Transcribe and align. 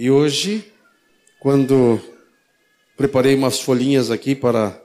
E 0.00 0.12
hoje, 0.12 0.72
quando 1.40 2.00
preparei 2.96 3.34
umas 3.34 3.58
folhinhas 3.58 4.12
aqui 4.12 4.32
para 4.32 4.80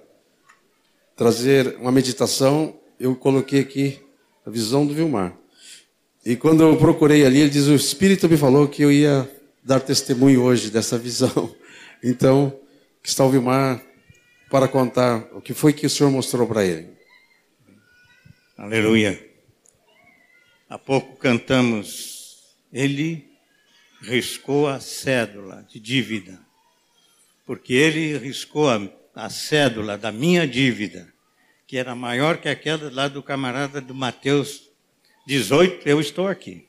trazer 1.16 1.76
uma 1.76 1.92
meditação, 1.92 2.80
eu 3.00 3.16
coloquei 3.16 3.60
aqui 3.60 4.00
a 4.44 4.50
visão 4.50 4.88
do 4.88 4.94
Vilmar. 4.96 5.38
E 6.26 6.36
quando 6.36 6.64
eu 6.64 6.76
procurei 6.78 7.24
ali, 7.28 7.42
ele 7.42 7.52
diz: 7.52 7.68
O 7.68 7.76
Espírito 7.76 8.28
me 8.28 8.38
falou 8.38 8.68
que 8.68 8.82
eu 8.82 8.92
ia 8.92 9.30
dar 9.64 9.82
testemunho 9.82 10.42
hoje 10.42 10.72
dessa 10.72 10.98
visão. 10.98 11.56
Então, 12.04 12.60
que 13.02 13.08
está 13.08 13.24
o 13.24 13.30
Vilmar 13.30 13.82
para 14.50 14.68
contar 14.68 15.26
o 15.32 15.40
que 15.40 15.54
foi 15.54 15.72
que 15.72 15.86
o 15.86 15.90
Senhor 15.90 16.10
mostrou 16.10 16.46
para 16.46 16.66
ele. 16.66 16.90
Aleluia. 18.58 19.24
Há 20.68 20.78
pouco 20.78 21.16
cantamos, 21.16 22.58
ele 22.74 23.33
riscou 24.04 24.68
a 24.68 24.80
cédula 24.82 25.66
de 25.70 25.80
dívida, 25.80 26.40
porque 27.46 27.74
ele 27.74 28.18
riscou 28.18 28.70
a, 28.70 28.82
a 29.16 29.30
cédula 29.30 29.98
da 29.98 30.12
minha 30.12 30.46
dívida, 30.46 31.12
que 31.66 31.78
era 31.78 31.96
maior 31.96 32.38
que 32.38 32.50
aquela 32.50 32.92
lá 32.92 33.08
do 33.08 33.24
camarada 33.24 33.80
do 33.80 33.96
Mateus 33.96 34.70
18, 35.26 35.88
eu 35.88 36.02
estou 36.02 36.28
aqui. 36.28 36.68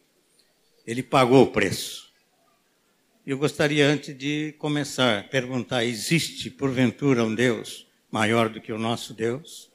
Ele 0.87 1.03
pagou 1.03 1.43
o 1.43 1.47
preço. 1.49 2.13
Eu 3.27 3.37
gostaria, 3.37 3.87
antes 3.87 4.17
de 4.17 4.55
começar, 4.59 5.29
perguntar: 5.29 5.85
existe 5.85 6.51
porventura 6.51 7.25
um 7.25 7.35
Deus 7.35 7.87
maior 8.11 8.49
do 8.49 8.61
que 8.61 8.73
o 8.73 8.79
nosso 8.79 9.13
Deus? 9.13 9.71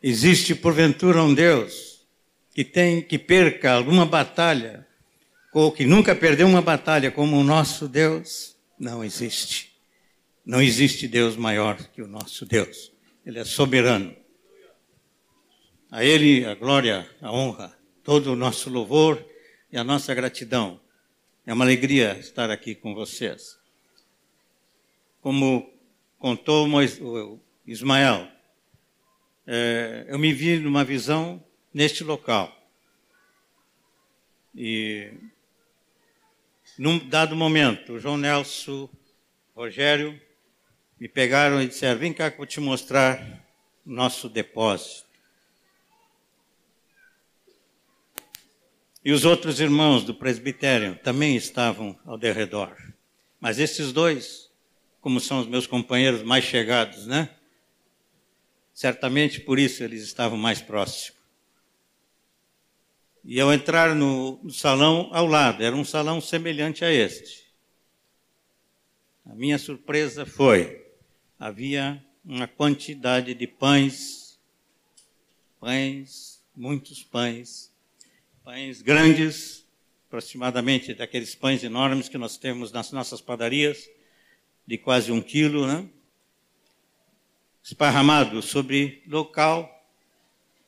Existe 0.00 0.54
porventura 0.54 1.22
um 1.22 1.34
Deus 1.34 2.06
que 2.54 2.64
tem 2.64 3.02
que 3.02 3.18
perca 3.18 3.72
alguma 3.72 4.04
batalha 4.04 4.86
ou 5.52 5.70
que 5.70 5.84
nunca 5.84 6.14
perdeu 6.14 6.46
uma 6.46 6.62
batalha 6.62 7.10
como 7.10 7.36
o 7.36 7.44
nosso 7.44 7.86
Deus, 7.86 8.56
não 8.78 9.04
existe. 9.04 9.72
Não 10.44 10.60
existe 10.60 11.06
Deus 11.06 11.36
maior 11.36 11.76
que 11.76 12.02
o 12.02 12.08
nosso 12.08 12.46
Deus. 12.46 12.90
Ele 13.24 13.38
é 13.38 13.44
soberano. 13.44 14.16
A 15.90 16.02
Ele 16.02 16.44
a 16.46 16.54
glória, 16.54 17.08
a 17.20 17.30
honra, 17.30 17.76
todo 18.02 18.32
o 18.32 18.36
nosso 18.36 18.70
louvor 18.70 19.24
e 19.70 19.76
a 19.76 19.84
nossa 19.84 20.14
gratidão. 20.14 20.80
É 21.46 21.52
uma 21.52 21.64
alegria 21.64 22.16
estar 22.18 22.50
aqui 22.50 22.74
com 22.74 22.94
vocês. 22.94 23.58
Como 25.20 25.70
contou 26.18 26.66
Ismael, 27.66 28.28
é, 29.46 30.06
eu 30.08 30.18
me 30.18 30.32
vi 30.32 30.58
numa 30.58 30.82
visão 30.82 31.44
neste 31.72 32.02
local. 32.02 32.56
E 34.54 35.12
num 36.82 36.98
dado 36.98 37.36
momento, 37.36 37.92
o 37.92 38.00
João 38.00 38.16
Nelson, 38.16 38.90
Rogério, 39.54 40.20
me 40.98 41.06
pegaram 41.06 41.62
e 41.62 41.68
disseram: 41.68 42.00
Vem 42.00 42.12
cá 42.12 42.28
que 42.28 42.34
eu 42.34 42.38
vou 42.38 42.46
te 42.46 42.58
mostrar 42.58 43.46
nosso 43.86 44.28
depósito. 44.28 45.06
E 49.04 49.12
os 49.12 49.24
outros 49.24 49.60
irmãos 49.60 50.02
do 50.02 50.12
presbitério 50.12 50.98
também 51.04 51.36
estavam 51.36 51.96
ao 52.04 52.18
derredor. 52.18 52.76
Mas 53.38 53.60
esses 53.60 53.92
dois, 53.92 54.50
como 55.00 55.20
são 55.20 55.38
os 55.38 55.46
meus 55.46 55.68
companheiros 55.68 56.24
mais 56.24 56.42
chegados, 56.42 57.06
né? 57.06 57.28
Certamente 58.74 59.38
por 59.38 59.56
isso 59.56 59.84
eles 59.84 60.02
estavam 60.02 60.36
mais 60.36 60.60
próximos. 60.60 61.21
E 63.24 63.40
ao 63.40 63.52
entrar 63.52 63.94
no, 63.94 64.40
salão 64.50 65.08
ao 65.12 65.26
lado, 65.26 65.62
era 65.62 65.74
um 65.74 65.84
salão 65.84 66.20
semelhante 66.20 66.84
a 66.84 66.90
este. 66.90 67.46
A 69.24 69.34
minha 69.34 69.58
surpresa 69.58 70.26
foi: 70.26 70.84
havia 71.38 72.04
uma 72.24 72.48
quantidade 72.48 73.34
de 73.34 73.46
pães, 73.46 74.38
pães, 75.60 76.42
muitos 76.54 77.02
pães, 77.02 77.72
pães 78.42 78.82
grandes, 78.82 79.64
aproximadamente 80.08 80.92
daqueles 80.92 81.34
pães 81.34 81.62
enormes 81.62 82.08
que 82.08 82.18
nós 82.18 82.36
temos 82.36 82.72
nas 82.72 82.90
nossas 82.90 83.20
padarias, 83.20 83.88
de 84.66 84.76
quase 84.76 85.12
um 85.12 85.20
quilo, 85.20 85.66
né? 85.66 85.88
esparramado 87.62 88.42
sobre 88.42 89.02
local, 89.06 89.70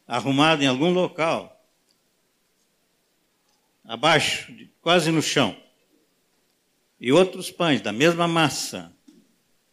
arrumado 0.07 0.63
em 0.63 0.67
algum 0.67 0.93
local, 0.93 1.54
abaixo, 3.85 4.53
quase 4.81 5.11
no 5.11 5.23
chão. 5.23 5.57
E 6.99 7.13
outros 7.13 7.51
pães 7.51 7.81
da 7.81 7.93
mesma 7.93 8.27
massa, 8.27 8.95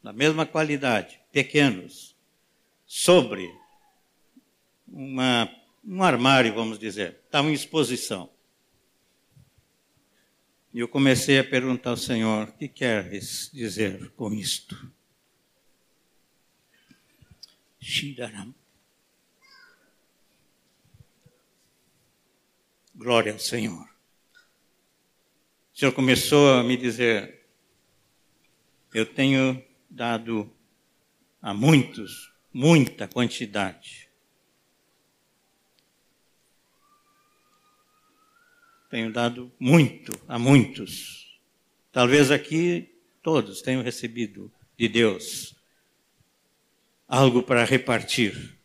da 0.04 0.12
mesma 0.12 0.46
qualidade, 0.46 1.20
pequenos, 1.32 2.16
sobre 2.86 3.50
uma, 4.88 5.50
um 5.84 6.04
armário, 6.04 6.54
vamos 6.54 6.78
dizer, 6.78 7.22
estavam 7.26 7.52
em 7.52 7.54
exposição. 7.54 8.30
E 10.74 10.80
eu 10.80 10.88
comecei 10.88 11.40
a 11.40 11.44
perguntar 11.44 11.92
ao 11.92 11.98
Senhor: 11.98 12.48
o 12.48 12.54
que 12.54 12.68
queres 12.68 13.50
dizer 13.54 14.12
com 14.12 14.34
isto? 14.34 14.92
Shidaram. 17.80 18.54
Glória 22.96 23.34
ao 23.34 23.40
Senhor. 23.40 23.91
Senhor 25.82 25.94
começou 25.94 26.54
a 26.54 26.64
me 26.64 26.78
dizer: 26.78 27.42
eu 28.94 29.04
tenho 29.04 29.60
dado 29.90 30.48
a 31.42 31.56
muitos, 31.56 32.32
muita 32.54 33.08
quantidade. 33.08 34.08
Tenho 38.92 39.12
dado 39.12 39.52
muito 39.60 40.12
a 40.28 40.38
muitos. 40.38 41.42
Talvez 41.92 42.30
aqui 42.30 42.94
todos 43.24 43.64
tenham 43.64 43.82
recebido 43.82 44.54
de 44.78 44.88
Deus 44.88 45.56
algo 47.08 47.42
para 47.42 47.64
repartir, 47.64 48.56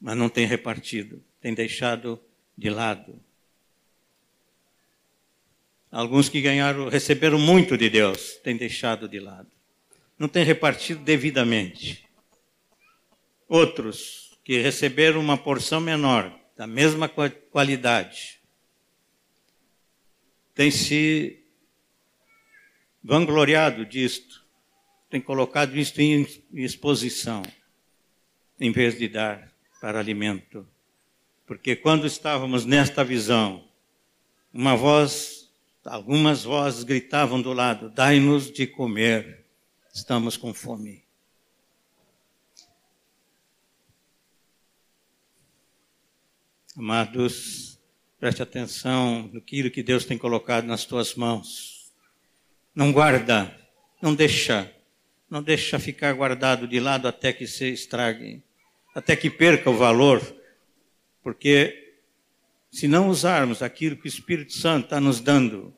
mas 0.00 0.16
não 0.16 0.28
tem 0.28 0.44
repartido, 0.44 1.24
tem 1.40 1.54
deixado 1.54 2.20
de 2.56 2.68
lado. 2.68 3.27
Alguns 5.90 6.28
que 6.28 6.40
ganharam, 6.40 6.88
receberam 6.88 7.38
muito 7.38 7.76
de 7.76 7.88
Deus, 7.88 8.34
têm 8.42 8.56
deixado 8.56 9.08
de 9.08 9.18
lado. 9.18 9.50
Não 10.18 10.28
têm 10.28 10.44
repartido 10.44 11.02
devidamente. 11.02 12.06
Outros 13.48 14.38
que 14.44 14.60
receberam 14.60 15.20
uma 15.20 15.38
porção 15.38 15.80
menor, 15.80 16.38
da 16.56 16.66
mesma 16.66 17.08
qualidade, 17.08 18.40
têm 20.54 20.70
se 20.70 21.42
vangloriado 23.02 23.86
disto, 23.86 24.44
têm 25.08 25.20
colocado 25.20 25.76
isto 25.78 26.00
em 26.00 26.26
exposição, 26.52 27.42
em 28.60 28.72
vez 28.72 28.98
de 28.98 29.08
dar 29.08 29.50
para 29.80 29.98
alimento. 29.98 30.68
Porque 31.46 31.76
quando 31.76 32.06
estávamos 32.06 32.66
nesta 32.66 33.02
visão, 33.02 33.66
uma 34.52 34.76
voz 34.76 35.37
Algumas 35.88 36.44
vozes 36.44 36.84
gritavam 36.84 37.40
do 37.40 37.54
lado: 37.54 37.88
Dai-nos 37.88 38.52
de 38.52 38.66
comer, 38.66 39.46
estamos 39.92 40.36
com 40.36 40.52
fome. 40.52 41.02
Amados, 46.76 47.80
preste 48.20 48.42
atenção 48.42 49.30
no 49.32 49.40
que 49.40 49.82
Deus 49.82 50.04
tem 50.04 50.18
colocado 50.18 50.66
nas 50.66 50.84
tuas 50.84 51.14
mãos. 51.14 51.90
Não 52.74 52.92
guarda, 52.92 53.58
não 54.02 54.14
deixa, 54.14 54.70
não 55.28 55.42
deixa 55.42 55.78
ficar 55.78 56.12
guardado 56.12 56.68
de 56.68 56.78
lado 56.78 57.08
até 57.08 57.32
que 57.32 57.46
se 57.46 57.72
estrague, 57.72 58.42
até 58.94 59.16
que 59.16 59.30
perca 59.30 59.70
o 59.70 59.76
valor, 59.76 60.20
porque 61.22 61.96
se 62.70 62.86
não 62.86 63.08
usarmos 63.08 63.62
aquilo 63.62 63.96
que 63.96 64.06
o 64.06 64.08
Espírito 64.08 64.52
Santo 64.52 64.84
está 64.84 65.00
nos 65.00 65.18
dando, 65.18 65.74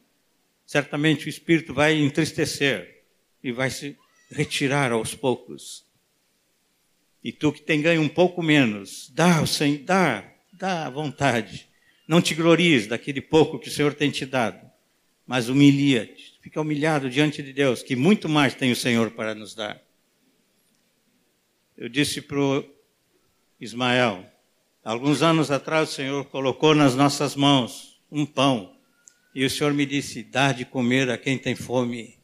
certamente 0.70 1.26
o 1.26 1.28
Espírito 1.28 1.74
vai 1.74 1.98
entristecer 1.98 3.02
e 3.42 3.50
vai 3.50 3.70
se 3.70 3.98
retirar 4.30 4.92
aos 4.92 5.16
poucos. 5.16 5.84
E 7.24 7.32
tu 7.32 7.52
que 7.52 7.60
tem 7.60 7.82
ganho 7.82 8.00
um 8.00 8.08
pouco 8.08 8.40
menos, 8.40 9.10
dá 9.12 9.44
Senhor, 9.44 9.80
dá, 9.80 10.32
dá 10.52 10.86
à 10.86 10.90
vontade. 10.90 11.68
Não 12.06 12.22
te 12.22 12.36
glories 12.36 12.86
daquele 12.86 13.20
pouco 13.20 13.58
que 13.58 13.66
o 13.66 13.70
Senhor 13.70 13.94
tem 13.94 14.12
te 14.12 14.24
dado, 14.24 14.64
mas 15.26 15.48
humilia-te. 15.48 16.38
Fica 16.40 16.60
humilhado 16.60 17.10
diante 17.10 17.42
de 17.42 17.52
Deus, 17.52 17.82
que 17.82 17.96
muito 17.96 18.28
mais 18.28 18.54
tem 18.54 18.70
o 18.70 18.76
Senhor 18.76 19.10
para 19.10 19.34
nos 19.34 19.56
dar. 19.56 19.82
Eu 21.76 21.88
disse 21.88 22.22
para 22.22 22.38
o 22.38 22.64
Ismael, 23.60 24.24
Alguns 24.84 25.20
anos 25.20 25.50
atrás, 25.50 25.88
o 25.88 25.92
Senhor 25.92 26.24
colocou 26.26 26.76
nas 26.76 26.94
nossas 26.94 27.34
mãos 27.34 28.00
um 28.08 28.24
pão 28.24 28.78
E 29.34 29.44
o 29.44 29.50
Senhor 29.50 29.72
me 29.72 29.86
disse: 29.86 30.22
dá 30.22 30.52
de 30.52 30.64
comer 30.64 31.10
a 31.10 31.18
quem 31.18 31.38
tem 31.38 31.54
fome. 31.54 32.18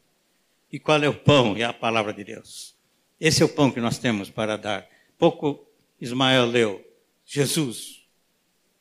E 0.71 0.79
qual 0.79 1.01
é 1.01 1.09
o 1.09 1.13
pão? 1.13 1.55
É 1.55 1.63
a 1.63 1.73
palavra 1.73 2.13
de 2.13 2.23
Deus. 2.23 2.75
Esse 3.19 3.41
é 3.41 3.45
o 3.45 3.49
pão 3.49 3.71
que 3.71 3.79
nós 3.79 3.97
temos 3.97 4.29
para 4.29 4.57
dar. 4.57 4.87
Pouco 5.17 5.65
Ismael 5.99 6.45
leu: 6.45 6.85
Jesus, 7.25 8.05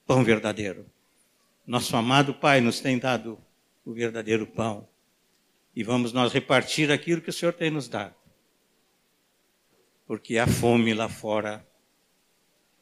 pão 0.07 0.23
verdadeiro. 0.25 0.87
Nosso 1.67 1.97
amado 1.97 2.35
Pai 2.35 2.61
nos 2.61 2.81
tem 2.81 2.99
dado 2.99 3.39
o 3.85 3.93
verdadeiro 3.93 4.47
pão. 4.47 4.89
E 5.75 5.83
vamos 5.83 6.13
nós 6.13 6.33
repartir 6.33 6.91
aquilo 6.91 7.21
que 7.21 7.31
o 7.31 7.33
Senhor 7.33 7.53
tem 7.53 7.71
nos 7.71 7.89
dado. 7.89 8.15
Porque 10.07 10.39
há 10.39 10.47
fome 10.47 10.95
lá 10.95 11.09
fora. 11.09 11.67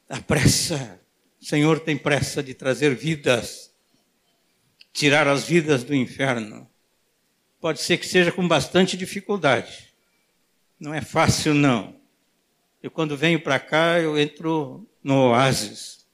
Há 0.08 0.20
pressa. 0.20 1.00
O 1.40 1.44
Senhor 1.44 1.80
tem 1.80 1.96
pressa 1.96 2.42
de 2.42 2.54
trazer 2.54 2.94
vidas, 2.94 3.73
tirar 4.94 5.28
as 5.28 5.44
vidas 5.44 5.84
do 5.84 5.94
inferno. 5.94 6.66
Pode 7.60 7.80
ser 7.80 7.98
que 7.98 8.06
seja 8.06 8.32
com 8.32 8.46
bastante 8.48 8.96
dificuldade. 8.96 9.92
Não 10.78 10.94
é 10.94 11.02
fácil, 11.02 11.52
não. 11.52 11.96
Eu, 12.82 12.90
quando 12.90 13.16
venho 13.16 13.40
para 13.40 13.58
cá, 13.58 14.00
eu 14.00 14.18
entro 14.18 14.86
no 15.02 15.30
oásis. 15.30 16.06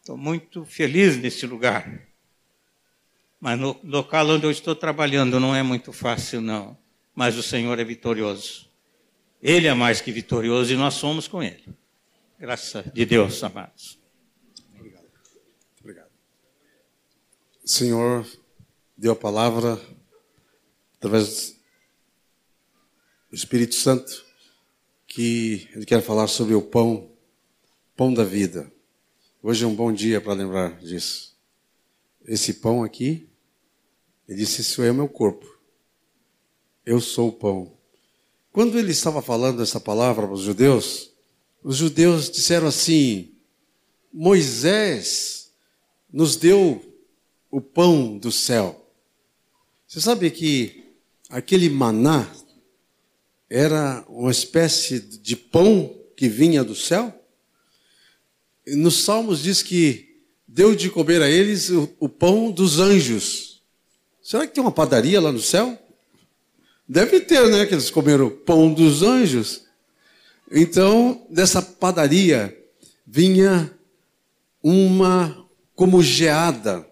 Estou 0.00 0.16
muito 0.16 0.64
feliz 0.64 1.16
nesse 1.16 1.46
lugar. 1.46 2.06
Mas 3.40 3.58
no 3.58 3.80
local 3.82 4.28
onde 4.28 4.44
eu 4.44 4.50
estou 4.50 4.74
trabalhando 4.74 5.40
não 5.40 5.54
é 5.54 5.62
muito 5.62 5.92
fácil, 5.92 6.40
não. 6.40 6.76
Mas 7.14 7.36
o 7.36 7.42
Senhor 7.42 7.78
é 7.78 7.84
vitorioso. 7.84 8.68
Ele 9.40 9.66
é 9.66 9.74
mais 9.74 10.00
que 10.00 10.12
vitorioso 10.12 10.72
e 10.72 10.76
nós 10.76 10.94
somos 10.94 11.26
com 11.26 11.42
Ele. 11.42 11.64
Graça 12.38 12.82
de 12.92 13.06
Deus, 13.06 13.42
amados. 13.42 13.98
Obrigado. 14.76 15.06
Obrigado. 15.80 16.10
O 17.64 17.68
Senhor 17.68 18.26
deu 18.96 19.12
a 19.12 19.16
palavra 19.16 19.80
através 20.96 21.54
do 23.30 23.36
Espírito 23.36 23.76
Santo 23.76 24.24
que 25.06 25.68
ele 25.72 25.86
quer 25.86 26.02
falar 26.02 26.26
sobre 26.26 26.54
o 26.54 26.62
pão, 26.62 27.08
pão 27.96 28.12
da 28.12 28.24
vida. 28.24 28.72
Hoje 29.40 29.62
é 29.62 29.68
um 29.68 29.76
bom 29.76 29.92
dia 29.92 30.20
para 30.20 30.32
lembrar 30.32 30.80
disso. 30.80 31.36
Esse 32.24 32.54
pão 32.54 32.82
aqui, 32.82 33.28
ele 34.26 34.38
disse: 34.38 34.62
Isso 34.62 34.82
é 34.82 34.90
o 34.90 34.94
meu 34.94 35.08
corpo. 35.08 35.46
Eu 36.84 37.00
sou 37.00 37.28
o 37.28 37.32
pão. 37.32 37.78
Quando 38.50 38.76
ele 38.76 38.90
estava 38.90 39.22
falando 39.22 39.62
essa 39.62 39.78
palavra 39.78 40.26
para 40.26 40.34
os 40.34 40.42
judeus, 40.42 41.12
os 41.62 41.76
judeus 41.76 42.28
disseram 42.28 42.66
assim: 42.66 43.36
Moisés 44.12 45.52
nos 46.12 46.34
deu 46.34 46.91
o 47.52 47.60
pão 47.60 48.16
do 48.16 48.32
céu. 48.32 48.90
Você 49.86 50.00
sabe 50.00 50.30
que 50.30 50.94
aquele 51.28 51.68
maná 51.68 52.26
era 53.48 54.02
uma 54.08 54.30
espécie 54.30 54.98
de 54.98 55.36
pão 55.36 55.94
que 56.16 56.28
vinha 56.28 56.64
do 56.64 56.74
céu? 56.74 57.14
Nos 58.66 59.04
Salmos 59.04 59.42
diz 59.42 59.62
que 59.62 60.16
deu 60.48 60.74
de 60.74 60.88
comer 60.88 61.20
a 61.20 61.28
eles 61.28 61.68
o, 61.68 61.94
o 62.00 62.08
pão 62.08 62.50
dos 62.50 62.80
anjos. 62.80 63.62
Será 64.22 64.46
que 64.46 64.54
tem 64.54 64.62
uma 64.62 64.72
padaria 64.72 65.20
lá 65.20 65.30
no 65.30 65.40
céu? 65.40 65.78
Deve 66.88 67.20
ter, 67.20 67.46
né? 67.50 67.66
Que 67.66 67.74
eles 67.74 67.90
comeram 67.90 68.28
o 68.28 68.30
pão 68.30 68.72
dos 68.72 69.02
anjos. 69.02 69.64
Então, 70.50 71.26
dessa 71.28 71.60
padaria 71.60 72.56
vinha 73.06 73.70
uma 74.62 75.46
como 75.74 76.02
geada 76.02 76.86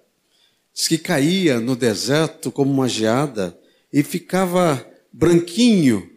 Diz 0.80 0.88
que 0.88 0.96
caía 0.96 1.60
no 1.60 1.76
deserto 1.76 2.50
como 2.50 2.72
uma 2.72 2.88
geada 2.88 3.54
e 3.92 4.02
ficava 4.02 4.82
branquinho. 5.12 6.10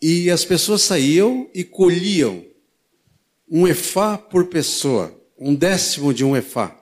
E 0.00 0.30
as 0.30 0.44
pessoas 0.44 0.82
saíam 0.82 1.50
e 1.52 1.64
colhiam 1.64 2.44
um 3.50 3.66
efá 3.66 4.16
por 4.16 4.44
pessoa, 4.44 5.20
um 5.36 5.52
décimo 5.52 6.14
de 6.14 6.24
um 6.24 6.36
efá. 6.36 6.80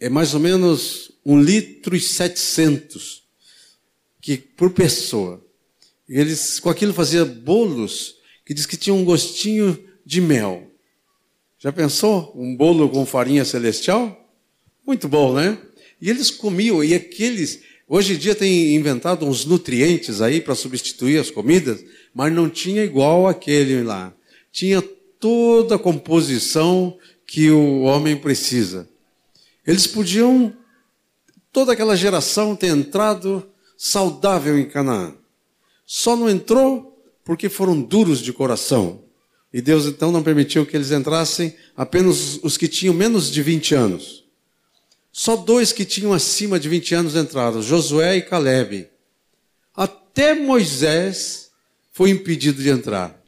É 0.00 0.08
mais 0.08 0.32
ou 0.32 0.40
menos 0.40 1.12
um 1.26 1.38
litro 1.38 1.94
e 1.94 2.00
setecentos 2.00 3.22
que 4.18 4.38
por 4.38 4.70
pessoa. 4.70 5.44
E 6.08 6.18
eles 6.18 6.58
com 6.58 6.70
aquilo 6.70 6.94
faziam 6.94 7.26
bolos 7.26 8.16
que 8.46 8.54
diz 8.54 8.64
que 8.64 8.78
tinham 8.78 8.96
um 8.96 9.04
gostinho 9.04 9.78
de 10.06 10.22
mel. 10.22 10.72
Já 11.58 11.70
pensou 11.70 12.32
um 12.34 12.56
bolo 12.56 12.88
com 12.88 13.04
farinha 13.04 13.44
celestial? 13.44 14.16
Muito 14.86 15.06
bom, 15.06 15.34
né? 15.34 15.58
E 16.00 16.08
eles 16.08 16.30
comiam, 16.30 16.82
e 16.82 16.94
aqueles. 16.94 17.60
Hoje 17.88 18.14
em 18.14 18.16
dia 18.16 18.34
tem 18.34 18.74
inventado 18.74 19.26
uns 19.26 19.44
nutrientes 19.44 20.20
aí 20.22 20.40
para 20.40 20.54
substituir 20.54 21.18
as 21.18 21.30
comidas, 21.30 21.84
mas 22.14 22.32
não 22.32 22.48
tinha 22.48 22.84
igual 22.84 23.28
aquele 23.28 23.82
lá. 23.82 24.14
Tinha 24.52 24.80
toda 25.18 25.74
a 25.74 25.78
composição 25.78 26.96
que 27.26 27.50
o 27.50 27.82
homem 27.82 28.16
precisa. 28.16 28.88
Eles 29.66 29.86
podiam, 29.86 30.52
toda 31.52 31.72
aquela 31.72 31.96
geração, 31.96 32.56
ter 32.56 32.68
entrado 32.68 33.46
saudável 33.76 34.58
em 34.58 34.64
Canaã. 34.64 35.14
Só 35.84 36.16
não 36.16 36.30
entrou 36.30 36.90
porque 37.24 37.48
foram 37.48 37.80
duros 37.80 38.20
de 38.20 38.32
coração. 38.32 39.04
E 39.52 39.60
Deus 39.60 39.86
então 39.86 40.12
não 40.12 40.22
permitiu 40.22 40.64
que 40.64 40.76
eles 40.76 40.90
entrassem 40.92 41.54
apenas 41.76 42.38
os 42.42 42.56
que 42.56 42.68
tinham 42.68 42.94
menos 42.94 43.30
de 43.30 43.42
20 43.42 43.74
anos. 43.74 44.24
Só 45.12 45.36
dois 45.36 45.72
que 45.72 45.84
tinham 45.84 46.12
acima 46.12 46.58
de 46.58 46.68
20 46.68 46.94
anos 46.94 47.16
entraram, 47.16 47.60
Josué 47.60 48.16
e 48.16 48.22
Caleb. 48.22 48.88
Até 49.74 50.34
Moisés 50.34 51.50
foi 51.92 52.10
impedido 52.10 52.62
de 52.62 52.68
entrar. 52.68 53.20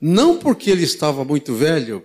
Não 0.00 0.38
porque 0.38 0.70
ele 0.70 0.82
estava 0.82 1.24
muito 1.24 1.54
velho, 1.54 2.04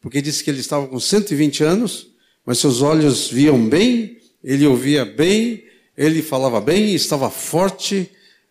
porque 0.00 0.22
disse 0.22 0.42
que 0.42 0.50
ele 0.50 0.60
estava 0.60 0.86
com 0.88 0.98
120 0.98 1.62
anos, 1.62 2.08
mas 2.44 2.58
seus 2.58 2.82
olhos 2.82 3.28
viam 3.28 3.68
bem, 3.68 4.18
ele 4.42 4.66
ouvia 4.66 5.04
bem, 5.04 5.64
ele 5.96 6.22
falava 6.22 6.60
bem, 6.60 6.94
estava 6.94 7.30
forte, 7.30 8.10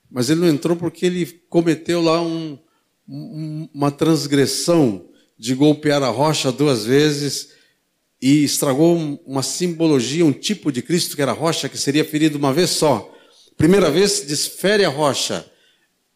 mas 0.10 0.30
ele 0.30 0.42
não 0.42 0.48
entrou 0.48 0.76
porque 0.76 1.06
ele 1.06 1.26
cometeu 1.50 2.02
lá 2.02 2.22
um, 2.22 2.58
uma 3.08 3.92
transgressão 3.92 5.06
de 5.38 5.54
golpear 5.54 6.02
a 6.04 6.10
rocha 6.10 6.52
duas 6.52 6.86
vezes 6.86 7.55
e 8.22 8.44
estragou 8.44 8.96
uma 9.26 9.44
simbologia, 9.44 10.26
um 10.26 10.32
tipo 10.32 10.72
de 10.72 10.82
Cristo 10.82 11.16
que 11.16 11.22
era 11.22 11.32
rocha, 11.32 11.70
que 11.70 11.78
seria 11.78 12.06
ferido 12.06 12.38
uma 12.38 12.54
vez 12.54 12.70
só. 12.72 13.12
Primeira 13.58 13.90
vez, 13.90 14.22
desfere 14.22 14.84
a 14.84 14.90
rocha 14.90 15.46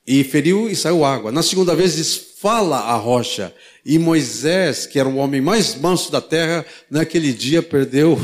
e 0.06 0.24
feriu 0.24 0.70
e 0.70 0.76
saiu 0.76 1.06
água. 1.06 1.32
Na 1.32 1.44
segunda 1.44 1.76
vez, 1.76 1.96
desfala 1.96 2.78
a 2.78 2.96
rocha. 2.96 3.54
E 3.86 4.00
Moisés, 4.00 4.86
que 4.86 5.00
era 5.00 5.08
o 5.08 5.18
homem 5.18 5.40
mais 5.40 5.76
manso 5.76 6.12
da 6.12 6.20
terra, 6.20 6.66
naquele 6.90 7.32
dia 7.32 7.62
perdeu 7.62 8.20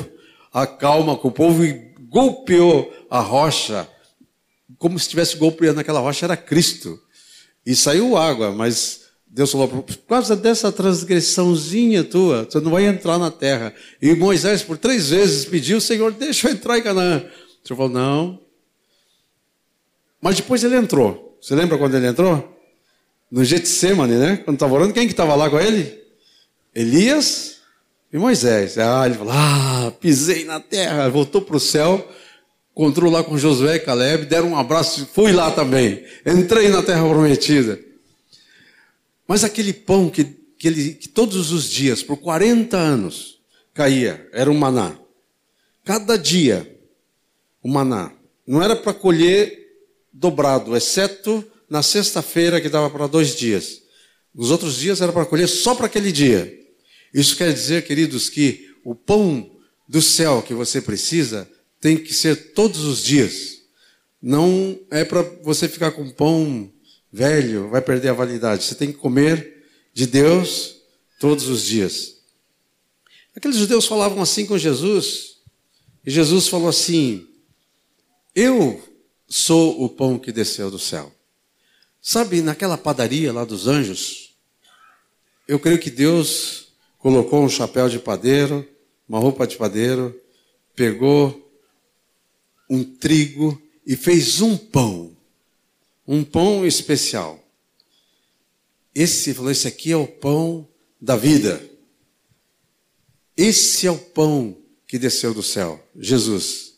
a 0.51 0.65
calma 0.65 1.17
com 1.17 1.27
o 1.27 1.32
povo 1.32 1.63
e 1.63 1.94
golpeou 2.10 2.91
a 3.10 3.20
rocha. 3.20 3.88
Como 4.77 4.98
se 4.98 5.05
estivesse 5.05 5.38
golpeando 5.38 5.79
aquela 5.79 6.00
rocha, 6.00 6.25
era 6.25 6.38
Cristo. 6.38 7.00
E 7.65 7.75
saiu 7.75 8.17
água, 8.17 8.51
mas 8.51 9.04
Deus 9.36 9.51
falou, 9.51 9.68
por 9.68 9.98
causa 10.08 10.34
dessa 10.34 10.72
transgressãozinha 10.72 12.06
tua, 12.06 12.48
você 12.50 12.58
não 12.62 12.72
vai 12.72 12.86
entrar 12.86 13.18
na 13.18 13.30
terra. 13.30 13.74
E 14.01 14.15
Moisés, 14.15 14.63
por 14.63 14.77
três 14.77 15.10
vezes, 15.10 15.44
pediu, 15.44 15.82
Senhor, 15.82 16.13
deixa 16.13 16.48
eu 16.48 16.54
entrar 16.54 16.77
em 16.77 16.82
Canaã. 16.82 17.18
O 17.18 17.68
Senhor 17.68 17.75
falou, 17.75 17.89
não. 17.89 18.39
Mas 20.22 20.38
depois 20.38 20.63
ele 20.63 20.77
entrou. 20.77 21.38
Você 21.42 21.54
lembra 21.54 21.77
quando 21.77 21.96
ele 21.96 22.08
entrou? 22.08 22.58
No 23.30 23.44
Getsemane, 23.44 24.13
né? 24.13 24.38
Quando 24.38 24.56
estava 24.56 24.74
orando, 24.74 24.94
quem 24.94 25.06
que 25.06 25.12
estava 25.12 25.36
lá 25.36 25.50
com 25.50 25.60
ele? 25.60 26.01
Elias 26.74 27.58
e 28.13 28.18
Moisés. 28.18 28.77
Ah, 28.77 29.06
ele 29.06 29.15
falou, 29.15 29.34
ah, 29.36 29.92
pisei 30.00 30.46
na 30.46 30.62
terra. 30.62 31.10
Voltou 31.10 31.42
para 31.42 31.58
o 31.58 31.60
céu, 31.60 32.10
encontrou 32.72 33.12
lá 33.12 33.22
com 33.22 33.38
Josué 33.38 33.75
e 33.75 33.80
Caleb, 33.80 34.27
deram 34.27 34.51
um 34.51 34.58
abraço, 34.58 35.06
fui 35.13 35.34
lá 35.34 35.51
também. 35.51 36.06
Entrei 36.25 36.70
na 36.70 36.82
terra 36.82 37.06
prometida. 37.06 37.77
Mas 39.27 39.44
aquele 39.44 39.74
pão 39.74 40.10
que, 40.10 40.24
que, 40.24 40.67
ele, 40.67 40.94
que 40.94 41.08
todos 41.08 41.51
os 41.51 41.70
dias, 41.70 42.03
por 42.03 42.17
40 42.17 42.77
anos, 42.77 43.39
caía, 43.74 44.27
era 44.32 44.50
um 44.50 44.58
maná. 44.58 44.98
Cada 45.84 46.17
dia, 46.17 46.79
o 47.62 47.70
maná. 47.70 48.13
Não 48.46 48.62
era 48.62 48.75
para 48.75 48.94
colher 48.94 49.65
dobrado, 50.12 50.75
exceto 50.75 51.44
na 51.70 51.82
sexta-feira, 51.82 52.62
que 52.62 52.70
dava 52.70 52.89
para 52.89 53.08
dois 53.08 53.36
dias. 53.36 53.82
Nos 54.34 54.51
outros 54.51 54.77
dias 54.77 55.01
era 55.01 55.12
para 55.12 55.25
colher 55.25 55.48
só 55.48 55.74
para 55.74 55.88
aquele 55.88 56.12
dia. 56.12 56.53
Isso 57.13 57.36
quer 57.36 57.53
dizer, 57.53 57.86
queridos, 57.86 58.29
que 58.29 58.70
o 58.84 58.94
pão 58.94 59.50
do 59.88 60.01
céu 60.01 60.41
que 60.41 60.53
você 60.53 60.82
precisa 60.82 61.50
tem 61.79 61.98
que 61.98 62.13
ser 62.13 62.53
todos 62.53 62.84
os 62.84 63.03
dias. 63.03 63.62
Não 64.22 64.79
é 64.91 65.03
para 65.03 65.22
você 65.44 65.67
ficar 65.67 65.91
com 65.91 66.10
pão 66.10 66.72
velho, 67.15 67.69
vai 67.69 67.81
perder 67.81 68.10
a 68.10 68.13
validade. 68.13 68.65
Você 68.65 68.75
tem 68.75 68.91
que 68.91 68.98
comer 68.98 69.65
de 69.93 70.05
Deus 70.05 70.75
todos 71.17 71.48
os 71.48 71.63
dias. 71.63 72.17
Aqueles 73.34 73.55
judeus 73.55 73.86
falavam 73.86 74.22
assim 74.22 74.45
com 74.45 74.57
Jesus, 74.57 75.38
e 76.05 76.12
Jesus 76.12 76.50
falou 76.50 76.67
assim: 76.67 77.25
Eu 78.36 78.84
sou 79.29 79.81
o 79.81 79.88
pão 79.88 80.19
que 80.19 80.31
desceu 80.31 80.69
do 80.69 80.77
céu. 80.77 81.10
Sabe, 82.01 82.41
naquela 82.41 82.77
padaria 82.77 83.31
lá 83.31 83.45
dos 83.45 83.65
anjos, 83.65 84.36
eu 85.48 85.57
creio 85.57 85.79
que 85.79 85.89
Deus 85.89 86.74
colocou 87.00 87.41
um 87.41 87.50
chapéu 87.50 87.88
de 87.88 87.98
padeiro, 87.98 88.67
uma 89.07 89.19
roupa 89.19 89.48
de 89.48 89.55
padeiro, 89.55 90.13
pegou 90.75 91.50
um 92.69 92.84
trigo 92.84 93.60
e 93.88 93.95
fez 93.95 94.41
um 94.41 94.57
pão, 94.57 95.14
um 96.07 96.24
pão 96.24 96.65
especial. 96.65 97.43
Esse 98.93 99.33
falou: 99.33 99.51
esse 99.51 99.67
aqui 99.67 99.91
é 99.91 99.97
o 99.97 100.07
pão 100.07 100.67
da 101.00 101.15
vida. 101.15 101.62
Esse 103.35 103.85
é 103.85 103.91
o 103.91 103.97
pão 103.97 104.57
que 104.88 104.97
desceu 104.97 105.33
do 105.33 105.43
céu, 105.43 105.85
Jesus. 106.00 106.75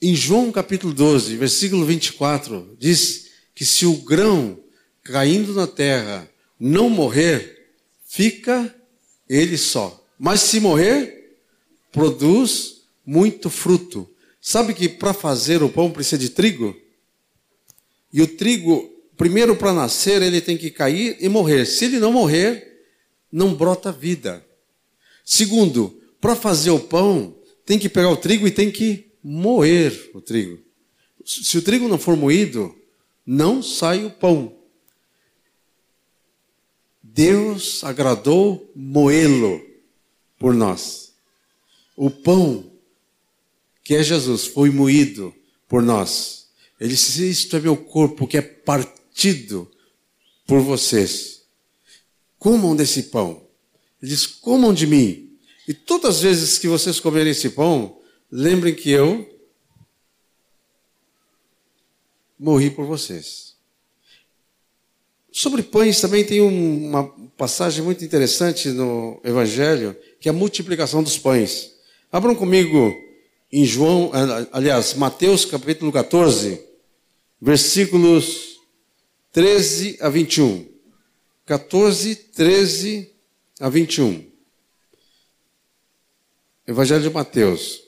Em 0.00 0.14
João 0.14 0.50
capítulo 0.50 0.92
12, 0.92 1.36
versículo 1.36 1.84
24, 1.84 2.76
diz 2.78 3.30
que 3.54 3.64
se 3.64 3.86
o 3.86 3.96
grão 3.96 4.58
caindo 5.02 5.54
na 5.54 5.66
terra 5.66 6.28
não 6.58 6.90
morrer, 6.90 7.72
fica 8.06 8.74
ele 9.28 9.56
só. 9.56 10.04
Mas 10.18 10.40
se 10.40 10.60
morrer, 10.60 11.38
produz 11.92 12.82
muito 13.04 13.50
fruto. 13.50 14.08
Sabe 14.40 14.74
que 14.74 14.88
para 14.88 15.12
fazer 15.12 15.62
o 15.62 15.68
pão 15.68 15.90
precisa 15.90 16.18
de 16.18 16.30
trigo? 16.30 16.76
E 18.12 18.22
o 18.22 18.26
trigo, 18.26 18.90
primeiro 19.16 19.56
para 19.56 19.72
nascer, 19.72 20.22
ele 20.22 20.40
tem 20.40 20.56
que 20.56 20.70
cair 20.70 21.16
e 21.20 21.28
morrer. 21.28 21.66
Se 21.66 21.84
ele 21.84 21.98
não 21.98 22.12
morrer, 22.12 22.84
não 23.30 23.54
brota 23.54 23.92
vida. 23.92 24.44
Segundo, 25.24 26.00
para 26.20 26.34
fazer 26.34 26.70
o 26.70 26.80
pão, 26.80 27.36
tem 27.64 27.78
que 27.78 27.88
pegar 27.88 28.10
o 28.10 28.16
trigo 28.16 28.46
e 28.46 28.50
tem 28.50 28.70
que 28.70 29.10
moer 29.22 30.10
o 30.14 30.20
trigo. 30.20 30.58
Se 31.24 31.58
o 31.58 31.62
trigo 31.62 31.86
não 31.86 31.98
for 31.98 32.16
moído, 32.16 32.74
não 33.26 33.62
sai 33.62 34.04
o 34.06 34.10
pão. 34.10 34.56
Deus 37.02 37.84
agradou 37.84 38.70
moê-lo 38.74 39.60
por 40.38 40.54
nós. 40.54 41.12
O 41.96 42.08
pão, 42.08 42.72
que 43.84 43.94
é 43.94 44.02
Jesus, 44.02 44.46
foi 44.46 44.70
moído 44.70 45.34
por 45.68 45.82
nós. 45.82 46.47
Ele 46.80 46.90
disse: 46.90 47.28
Isto 47.28 47.56
é 47.56 47.60
meu 47.60 47.76
corpo 47.76 48.26
que 48.26 48.36
é 48.36 48.42
partido 48.42 49.70
por 50.46 50.60
vocês. 50.60 51.42
Comam 52.38 52.76
desse 52.76 53.04
pão. 53.04 53.42
Ele 54.00 54.10
diz: 54.10 54.26
Comam 54.26 54.72
de 54.72 54.86
mim. 54.86 55.36
E 55.66 55.74
todas 55.74 56.16
as 56.16 56.22
vezes 56.22 56.58
que 56.58 56.68
vocês 56.68 56.98
comerem 56.98 57.32
esse 57.32 57.50
pão, 57.50 57.98
lembrem 58.30 58.74
que 58.74 58.90
eu 58.90 59.28
morri 62.38 62.70
por 62.70 62.86
vocês. 62.86 63.48
Sobre 65.30 65.62
pães 65.62 66.00
também 66.00 66.24
tem 66.24 66.40
uma 66.40 67.04
passagem 67.36 67.84
muito 67.84 68.04
interessante 68.04 68.70
no 68.70 69.20
Evangelho, 69.22 69.94
que 70.20 70.28
é 70.28 70.30
a 70.30 70.34
multiplicação 70.34 71.02
dos 71.02 71.18
pães. 71.18 71.72
Abram 72.10 72.34
comigo 72.34 72.94
em 73.52 73.64
João, 73.64 74.10
aliás, 74.52 74.94
Mateus 74.94 75.44
capítulo 75.44 75.92
14, 75.92 76.67
versículos 77.40 78.60
13 79.32 79.98
a 80.00 80.08
21. 80.08 80.66
14, 81.46 82.14
13 82.14 83.10
a 83.60 83.68
21. 83.68 84.30
Evangelho 86.66 87.02
de 87.02 87.10
Mateus. 87.10 87.82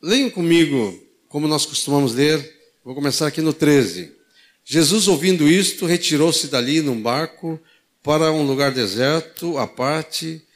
Leiam 0.00 0.30
comigo, 0.30 0.96
como 1.28 1.48
nós 1.48 1.66
costumamos 1.66 2.14
ler, 2.14 2.56
vou 2.84 2.94
começar 2.94 3.26
aqui 3.26 3.40
no 3.40 3.52
13. 3.52 4.16
Jesus, 4.64 5.08
ouvindo 5.08 5.48
isto, 5.48 5.86
retirou-se 5.86 6.46
dali 6.46 6.80
num 6.80 7.02
barco 7.02 7.60
para 8.02 8.30
um 8.30 8.46
lugar 8.46 8.70
deserto, 8.70 9.58
à 9.58 9.66
parte. 9.66 10.46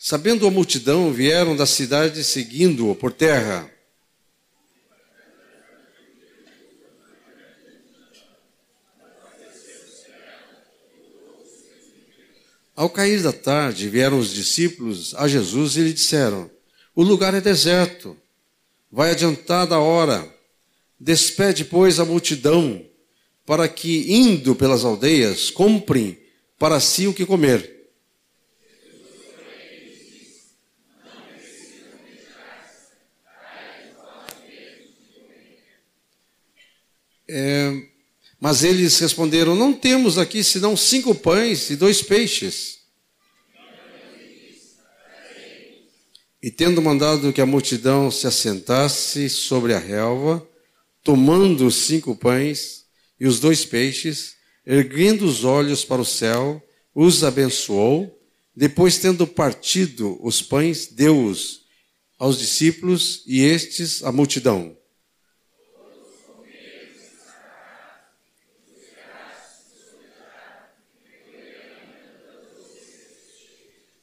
Sabendo 0.00 0.46
a 0.46 0.50
multidão, 0.50 1.12
vieram 1.12 1.56
da 1.56 1.66
cidade 1.66 2.22
seguindo-o 2.22 2.94
por 2.94 3.12
terra. 3.12 3.68
Ao 12.76 12.88
cair 12.88 13.20
da 13.24 13.32
tarde, 13.32 13.88
vieram 13.88 14.20
os 14.20 14.32
discípulos 14.32 15.12
a 15.16 15.26
Jesus 15.26 15.76
e 15.76 15.80
lhe 15.80 15.92
disseram: 15.92 16.48
O 16.94 17.02
lugar 17.02 17.34
é 17.34 17.40
deserto, 17.40 18.16
vai 18.90 19.10
adiantada 19.10 19.74
a 19.74 19.80
hora. 19.80 20.32
Despede, 21.00 21.64
pois, 21.64 21.98
a 21.98 22.04
multidão, 22.04 22.84
para 23.44 23.68
que, 23.68 24.12
indo 24.12 24.54
pelas 24.54 24.84
aldeias, 24.84 25.50
comprem 25.50 26.16
para 26.56 26.78
si 26.78 27.08
o 27.08 27.14
que 27.14 27.26
comer. 27.26 27.77
É, 37.28 37.72
mas 38.40 38.62
eles 38.62 38.98
responderam: 38.98 39.54
Não 39.54 39.72
temos 39.72 40.16
aqui 40.16 40.42
senão 40.42 40.76
cinco 40.76 41.14
pães 41.14 41.70
e 41.70 41.76
dois 41.76 42.00
peixes. 42.00 42.78
E 46.40 46.50
tendo 46.52 46.80
mandado 46.80 47.32
que 47.32 47.40
a 47.40 47.46
multidão 47.46 48.10
se 48.12 48.26
assentasse 48.26 49.28
sobre 49.28 49.74
a 49.74 49.78
relva, 49.78 50.46
tomando 51.02 51.66
os 51.66 51.74
cinco 51.74 52.14
pães 52.14 52.84
e 53.18 53.26
os 53.26 53.40
dois 53.40 53.64
peixes, 53.64 54.36
erguendo 54.64 55.24
os 55.24 55.42
olhos 55.42 55.84
para 55.84 56.00
o 56.00 56.06
céu, 56.06 56.62
os 56.94 57.24
abençoou. 57.24 58.16
Depois, 58.54 58.98
tendo 58.98 59.26
partido 59.26 60.16
os 60.20 60.40
pães, 60.40 60.86
deu-os 60.86 61.62
aos 62.18 62.38
discípulos 62.38 63.24
e 63.26 63.40
estes 63.40 64.02
à 64.04 64.12
multidão. 64.12 64.77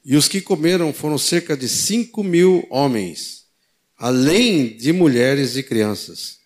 E 0.06 0.16
os 0.16 0.28
que 0.28 0.40
comeram 0.40 0.94
foram 0.94 1.18
cerca 1.18 1.58
de 1.58 1.68
cinco 1.68 2.24
mil 2.24 2.68
homens, 2.70 3.46
além 3.98 4.78
de 4.78 4.94
mulheres 4.94 5.58
e 5.58 5.64
crianças. 5.64 6.38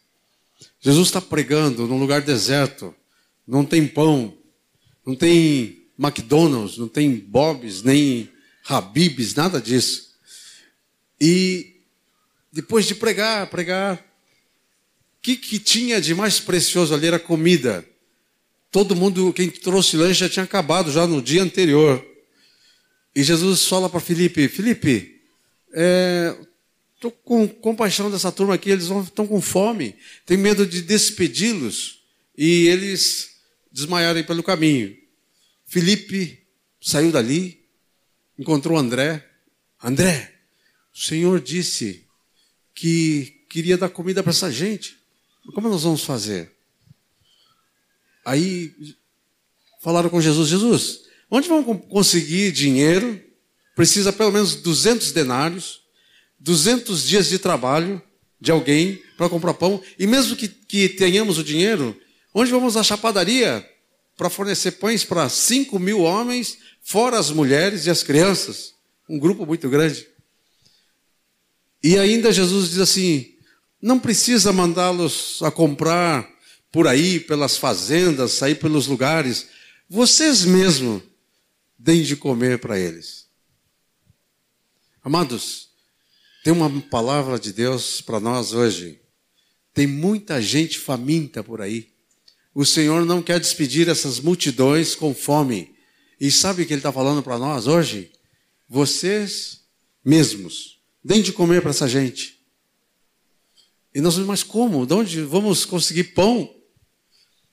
Jesus 0.79 1.09
está 1.09 1.19
pregando 1.19 1.85
num 1.85 1.99
lugar 1.99 2.21
deserto, 2.21 2.95
não 3.45 3.65
tem 3.65 3.85
pão, 3.85 4.33
não 5.05 5.13
tem 5.13 5.87
McDonald's, 5.99 6.77
não 6.77 6.87
tem 6.87 7.13
Bob's, 7.13 7.83
nem 7.83 8.29
Habib's, 8.65 9.35
nada 9.35 9.59
disso. 9.59 10.13
E 11.19 11.81
depois 12.53 12.85
de 12.85 12.95
pregar, 12.95 13.49
pregar, 13.49 13.97
o 13.97 15.21
que, 15.21 15.35
que 15.35 15.59
tinha 15.59 15.99
de 15.99 16.15
mais 16.15 16.39
precioso 16.39 16.93
ali 16.93 17.07
era 17.07 17.19
comida. 17.19 17.85
Todo 18.71 18.95
mundo, 18.95 19.33
quem 19.33 19.49
trouxe 19.49 19.97
lanche 19.97 20.21
já 20.21 20.29
tinha 20.29 20.45
acabado 20.45 20.89
já 20.91 21.05
no 21.05 21.21
dia 21.21 21.43
anterior. 21.43 22.08
E 23.19 23.23
Jesus 23.23 23.65
fala 23.65 23.89
para 23.89 23.99
Felipe: 23.99 24.47
Felipe, 24.47 25.21
estou 26.95 27.11
é, 27.11 27.15
com 27.25 27.45
compaixão 27.49 28.09
dessa 28.09 28.31
turma 28.31 28.53
aqui, 28.53 28.69
eles 28.69 28.85
estão 28.85 29.27
com 29.27 29.41
fome, 29.41 29.93
tenho 30.25 30.39
medo 30.39 30.65
de 30.65 30.81
despedi-los 30.81 31.99
e 32.37 32.67
eles 32.67 33.41
desmaiarem 33.69 34.23
pelo 34.23 34.41
caminho. 34.41 34.97
Felipe 35.65 36.47
saiu 36.79 37.11
dali, 37.11 37.61
encontrou 38.37 38.77
André. 38.77 39.29
André, 39.83 40.33
o 40.95 40.97
Senhor 40.97 41.41
disse 41.41 42.07
que 42.73 43.43
queria 43.49 43.77
dar 43.77 43.89
comida 43.89 44.23
para 44.23 44.31
essa 44.31 44.49
gente. 44.49 44.97
Como 45.53 45.67
nós 45.67 45.83
vamos 45.83 46.05
fazer? 46.05 46.53
Aí 48.23 48.73
falaram 49.81 50.09
com 50.09 50.21
Jesus: 50.21 50.47
Jesus, 50.47 51.08
Onde 51.29 51.47
vão 51.47 51.63
conseguir 51.63 52.51
dinheiro? 52.51 53.21
Precisa 53.75 54.11
pelo 54.11 54.31
menos 54.31 54.55
200 54.55 55.11
denários, 55.11 55.81
200 56.39 57.07
dias 57.07 57.29
de 57.29 57.39
trabalho 57.39 58.01
de 58.41 58.51
alguém 58.51 59.01
para 59.17 59.29
comprar 59.29 59.53
pão. 59.53 59.81
E 59.97 60.07
mesmo 60.07 60.35
que, 60.35 60.47
que 60.47 60.89
tenhamos 60.89 61.37
o 61.37 61.43
dinheiro, 61.43 61.95
onde 62.33 62.51
vamos 62.51 62.75
achar 62.75 62.97
padaria 62.97 63.67
para 64.17 64.29
fornecer 64.29 64.71
pães 64.71 65.03
para 65.03 65.29
5 65.29 65.77
mil 65.79 66.01
homens, 66.01 66.57
fora 66.81 67.17
as 67.17 67.31
mulheres 67.31 67.85
e 67.85 67.89
as 67.89 68.03
crianças? 68.03 68.73
Um 69.07 69.19
grupo 69.19 69.45
muito 69.45 69.69
grande. 69.69 70.07
E 71.83 71.97
ainda 71.97 72.31
Jesus 72.31 72.71
diz 72.71 72.79
assim: 72.79 73.33
não 73.81 73.97
precisa 73.97 74.51
mandá-los 74.51 75.39
a 75.41 75.49
comprar 75.49 76.27
por 76.71 76.87
aí, 76.87 77.19
pelas 77.19 77.57
fazendas, 77.57 78.33
sair 78.33 78.55
pelos 78.55 78.87
lugares. 78.87 79.47
Vocês 79.89 80.43
mesmos 80.43 81.01
deem 81.79 82.03
de 82.03 82.17
comer 82.17 82.59
para 82.59 82.77
eles. 82.77 83.29
Amados, 85.01 85.69
tem 86.43 86.51
uma 86.51 86.69
palavra 86.81 87.39
de 87.39 87.53
Deus 87.53 88.01
para 88.01 88.19
nós 88.19 88.51
hoje. 88.51 89.01
Tem 89.73 89.87
muita 89.87 90.41
gente 90.41 90.77
faminta 90.77 91.41
por 91.41 91.61
aí. 91.61 91.93
O 92.53 92.65
Senhor 92.65 93.05
não 93.05 93.21
quer 93.21 93.39
despedir 93.39 93.87
essas 93.87 94.19
multidões 94.19 94.93
com 94.93 95.13
fome. 95.13 95.73
E 96.19 96.29
sabe 96.29 96.63
o 96.63 96.65
que 96.65 96.73
Ele 96.73 96.79
está 96.79 96.91
falando 96.91 97.23
para 97.23 97.39
nós 97.39 97.65
hoje? 97.65 98.11
Vocês 98.67 99.61
mesmos, 100.03 100.79
deem 101.03 101.21
de 101.21 101.31
comer 101.31 101.61
para 101.61 101.71
essa 101.71 101.87
gente. 101.87 102.39
E 103.95 104.01
nós 104.01 104.17
mas 104.17 104.43
como? 104.43 104.85
De 104.85 104.93
onde 104.93 105.21
vamos 105.21 105.63
conseguir 105.63 106.15
pão? 106.15 106.53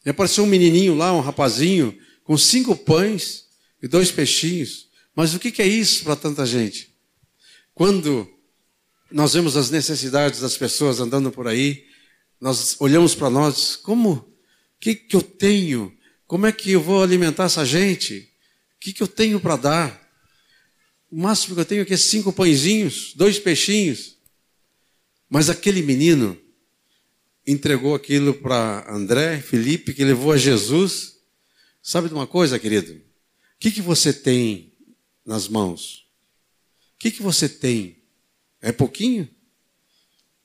E 0.04 0.10
apareceu 0.10 0.44
um 0.44 0.48
menininho 0.48 0.94
lá, 0.94 1.12
um 1.12 1.20
rapazinho, 1.20 1.96
com 2.24 2.36
cinco 2.36 2.74
pães 2.74 3.45
e 3.82 3.88
dois 3.88 4.10
peixinhos. 4.10 4.88
Mas 5.14 5.34
o 5.34 5.38
que 5.38 5.62
é 5.62 5.66
isso 5.66 6.04
para 6.04 6.16
tanta 6.16 6.44
gente? 6.44 6.94
Quando 7.74 8.28
nós 9.10 9.34
vemos 9.34 9.56
as 9.56 9.70
necessidades 9.70 10.40
das 10.40 10.56
pessoas 10.56 11.00
andando 11.00 11.30
por 11.30 11.46
aí, 11.46 11.86
nós 12.40 12.76
olhamos 12.80 13.14
para 13.14 13.30
nós, 13.30 13.76
como, 13.76 14.12
o 14.12 14.26
que, 14.80 14.94
que 14.94 15.16
eu 15.16 15.22
tenho? 15.22 15.96
Como 16.26 16.46
é 16.46 16.52
que 16.52 16.72
eu 16.72 16.80
vou 16.80 17.02
alimentar 17.02 17.44
essa 17.44 17.64
gente? 17.64 18.30
O 18.76 18.80
que, 18.80 18.92
que 18.92 19.02
eu 19.02 19.08
tenho 19.08 19.40
para 19.40 19.56
dar? 19.56 20.06
O 21.10 21.16
máximo 21.16 21.54
que 21.54 21.60
eu 21.60 21.64
tenho 21.64 21.82
aqui 21.82 21.94
é 21.94 21.96
cinco 21.96 22.32
pãezinhos, 22.32 23.12
dois 23.14 23.38
peixinhos. 23.38 24.16
Mas 25.30 25.48
aquele 25.48 25.82
menino 25.82 26.38
entregou 27.46 27.94
aquilo 27.94 28.34
para 28.34 28.84
André, 28.92 29.40
Felipe, 29.40 29.94
que 29.94 30.04
levou 30.04 30.32
a 30.32 30.36
Jesus. 30.36 31.16
Sabe 31.80 32.08
de 32.08 32.14
uma 32.14 32.26
coisa, 32.26 32.58
querido? 32.58 33.05
O 33.56 33.58
que, 33.58 33.70
que 33.70 33.80
você 33.80 34.12
tem 34.12 34.72
nas 35.24 35.48
mãos? 35.48 36.06
O 36.94 36.98
que, 36.98 37.10
que 37.10 37.22
você 37.22 37.48
tem? 37.48 38.02
É 38.60 38.70
pouquinho? 38.70 39.28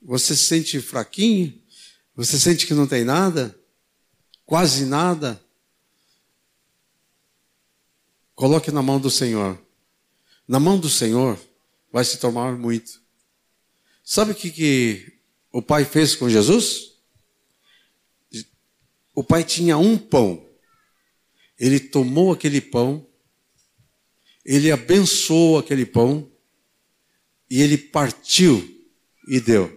Você 0.02 0.36
se 0.36 0.46
sente 0.46 0.80
fraquinho? 0.80 1.62
Você 2.16 2.40
sente 2.40 2.66
que 2.66 2.74
não 2.74 2.88
tem 2.88 3.04
nada? 3.04 3.58
Quase 4.46 4.86
nada? 4.86 5.42
Coloque 8.34 8.72
na 8.72 8.82
mão 8.82 9.00
do 9.00 9.10
Senhor. 9.10 9.62
Na 10.48 10.60
mão 10.60 10.80
do 10.80 10.90
Senhor 10.90 11.40
vai 11.92 12.04
se 12.04 12.18
tomar 12.18 12.58
muito. 12.58 13.02
Sabe 14.04 14.32
o 14.32 14.36
que, 14.36 14.50
que 14.50 15.20
o 15.52 15.62
pai 15.62 15.86
fez 15.86 16.16
com 16.16 16.30
Jesus? 16.30 16.94
O 19.14 19.24
pai 19.24 19.44
tinha 19.44 19.78
um 19.78 19.98
pão. 19.98 20.51
Ele 21.62 21.80
tomou 21.80 22.32
aquele 22.32 22.60
pão, 22.60 23.06
ele 24.44 24.72
abençoou 24.72 25.60
aquele 25.60 25.86
pão 25.86 26.28
e 27.48 27.62
ele 27.62 27.78
partiu 27.78 28.68
e 29.28 29.40
deu 29.40 29.72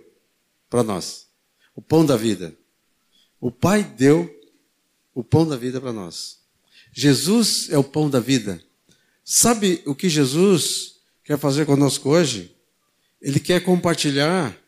para 0.71 0.83
nós 0.83 1.29
o 1.77 1.83
pão 1.83 2.07
da 2.07 2.17
vida. 2.17 2.57
O 3.39 3.51
pai 3.51 3.85
deu 3.85 4.35
o 5.13 5.23
pão 5.23 5.47
da 5.47 5.59
vida 5.59 5.79
para 5.79 5.93
nós. 5.93 6.39
Jesus 6.91 7.69
é 7.69 7.77
o 7.77 7.85
pão 7.85 8.09
da 8.09 8.19
vida. 8.19 8.65
Sabe 9.23 9.83
o 9.85 9.95
que 9.95 10.09
Jesus 10.09 11.01
quer 11.23 11.39
fazer 11.39 11.67
conosco 11.67 12.09
hoje? 12.09 12.57
Ele 13.21 13.39
quer 13.39 13.61
compartilhar 13.63 14.59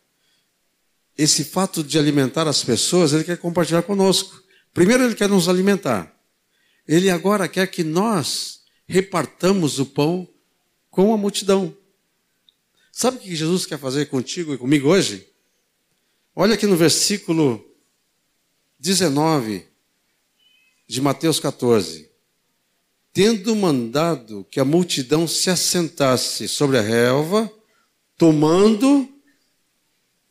esse 1.17 1.43
fato 1.43 1.83
de 1.83 1.97
alimentar 1.97 2.47
as 2.47 2.63
pessoas, 2.63 3.11
ele 3.11 3.23
quer 3.23 3.39
compartilhar 3.39 3.81
conosco. 3.81 4.39
Primeiro, 4.71 5.03
ele 5.03 5.15
quer 5.15 5.27
nos 5.27 5.49
alimentar. 5.49 6.15
Ele 6.87 7.09
agora 7.09 7.47
quer 7.47 7.67
que 7.67 7.83
nós 7.83 8.61
repartamos 8.87 9.79
o 9.79 9.85
pão 9.85 10.27
com 10.89 11.13
a 11.13 11.17
multidão. 11.17 11.75
Sabe 12.91 13.17
o 13.17 13.19
que 13.19 13.35
Jesus 13.35 13.65
quer 13.65 13.77
fazer 13.77 14.05
contigo 14.05 14.53
e 14.53 14.57
comigo 14.57 14.89
hoje? 14.89 15.27
Olha 16.35 16.55
aqui 16.55 16.65
no 16.65 16.77
versículo 16.77 17.63
19 18.79 19.65
de 20.87 21.01
Mateus 21.01 21.39
14 21.39 22.07
tendo 23.17 23.55
mandado 23.55 24.45
que 24.51 24.59
a 24.59 24.63
multidão 24.63 25.27
se 25.27 25.49
assentasse 25.49 26.47
sobre 26.47 26.77
a 26.77 26.81
relva, 26.83 27.51
tomando 28.15 29.09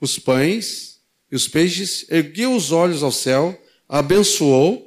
os 0.00 0.20
pães 0.20 1.00
e 1.28 1.34
os 1.34 1.48
peixes, 1.48 2.06
ergueu 2.08 2.54
os 2.54 2.70
olhos 2.70 3.02
ao 3.02 3.10
céu, 3.10 3.60
abençoou. 3.88 4.85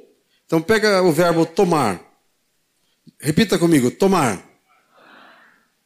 Então 0.50 0.60
pega 0.60 1.00
o 1.00 1.12
verbo 1.12 1.46
tomar. 1.46 2.02
Repita 3.20 3.56
comigo, 3.56 3.88
tomar. 3.88 4.44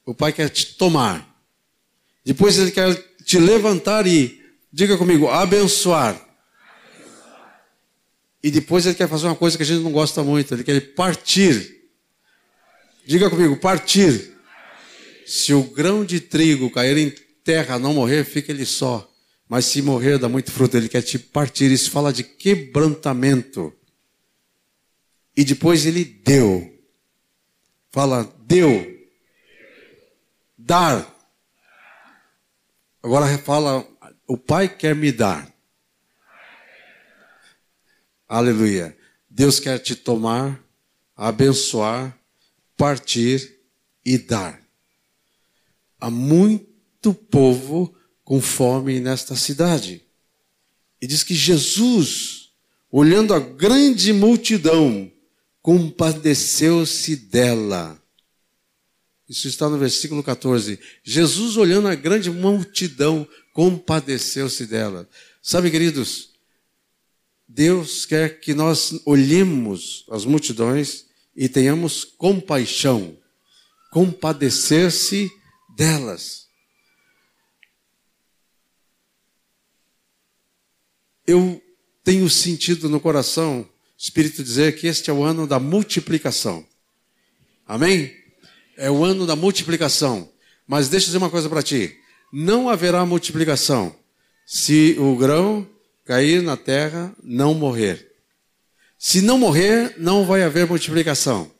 O 0.06 0.14
Pai 0.14 0.32
quer 0.32 0.48
te 0.48 0.74
tomar. 0.76 1.28
Depois 2.24 2.56
ele 2.56 2.70
quer 2.70 2.94
te 3.22 3.38
levantar 3.38 4.06
e, 4.06 4.42
diga 4.72 4.96
comigo, 4.96 5.28
abençoar. 5.28 6.18
E 8.42 8.50
depois 8.50 8.86
ele 8.86 8.94
quer 8.94 9.06
fazer 9.06 9.26
uma 9.26 9.36
coisa 9.36 9.58
que 9.58 9.62
a 9.62 9.66
gente 9.66 9.82
não 9.82 9.92
gosta 9.92 10.22
muito, 10.22 10.54
ele 10.54 10.64
quer 10.64 10.80
partir 10.94 11.74
Diga 13.06 13.28
comigo, 13.28 13.54
partir. 13.58 14.32
Se 15.26 15.52
o 15.52 15.62
grão 15.62 16.06
de 16.06 16.20
trigo 16.20 16.70
cair 16.70 16.96
em 16.96 17.12
terra, 17.44 17.78
não 17.78 17.92
morrer, 17.92 18.24
fica 18.24 18.50
ele 18.50 18.64
só. 18.64 19.06
Mas 19.46 19.66
se 19.66 19.82
morrer, 19.82 20.18
dá 20.18 20.26
muito 20.26 20.50
fruto. 20.50 20.74
Ele 20.74 20.88
quer 20.88 21.02
te 21.02 21.18
partir. 21.18 21.70
Isso 21.70 21.90
fala 21.90 22.10
de 22.10 22.24
quebrantamento. 22.24 23.74
E 25.36 25.44
depois 25.44 25.84
ele 25.86 26.04
deu. 26.04 26.70
Fala, 27.90 28.24
deu. 28.46 29.08
Dar. 30.56 31.12
Agora 33.02 33.38
fala, 33.38 33.86
o 34.26 34.36
Pai 34.36 34.68
quer 34.68 34.94
me 34.94 35.12
dar. 35.12 35.52
Aleluia. 38.28 38.96
Deus 39.28 39.60
quer 39.60 39.78
te 39.78 39.94
tomar, 39.94 40.62
abençoar 41.16 42.18
partir 42.76 43.60
e 44.04 44.18
dar. 44.18 44.60
Há 46.00 46.10
muito 46.10 47.14
povo 47.14 47.94
com 48.22 48.40
fome 48.40 49.00
nesta 49.00 49.36
cidade. 49.36 50.02
E 51.00 51.06
diz 51.06 51.22
que 51.22 51.34
Jesus, 51.34 52.50
olhando 52.90 53.34
a 53.34 53.38
grande 53.38 54.12
multidão, 54.12 55.10
compadeceu-se 55.64 57.16
dela. 57.16 57.98
Isso 59.26 59.48
está 59.48 59.66
no 59.66 59.78
versículo 59.78 60.22
14. 60.22 60.78
Jesus, 61.02 61.56
olhando 61.56 61.88
a 61.88 61.94
grande 61.94 62.30
multidão, 62.30 63.26
compadeceu-se 63.54 64.66
dela. 64.66 65.08
Sabe, 65.42 65.70
queridos, 65.70 66.34
Deus 67.48 68.04
quer 68.04 68.40
que 68.40 68.52
nós 68.52 69.00
olhemos 69.06 70.04
as 70.10 70.26
multidões 70.26 71.06
e 71.34 71.48
tenhamos 71.48 72.04
compaixão, 72.04 73.16
compadecer-se 73.90 75.30
delas. 75.74 76.46
Eu 81.26 81.58
tenho 82.04 82.28
sentido 82.28 82.90
no 82.90 83.00
coração, 83.00 83.66
Espírito 84.04 84.44
dizer 84.44 84.76
que 84.76 84.86
este 84.86 85.08
é 85.08 85.12
o 85.14 85.22
ano 85.22 85.46
da 85.46 85.58
multiplicação. 85.58 86.62
Amém? 87.66 88.14
É 88.76 88.90
o 88.90 89.02
ano 89.02 89.26
da 89.26 89.34
multiplicação. 89.34 90.30
Mas 90.66 90.90
deixa 90.90 91.06
eu 91.06 91.06
dizer 91.06 91.16
uma 91.16 91.30
coisa 91.30 91.48
para 91.48 91.62
ti: 91.62 91.96
não 92.30 92.68
haverá 92.68 93.06
multiplicação 93.06 93.96
se 94.44 94.94
o 94.98 95.16
grão 95.16 95.66
cair 96.04 96.42
na 96.42 96.54
terra 96.54 97.16
não 97.22 97.54
morrer. 97.54 98.12
Se 98.98 99.22
não 99.22 99.38
morrer, 99.38 99.94
não 99.96 100.26
vai 100.26 100.42
haver 100.42 100.66
multiplicação. 100.66 101.50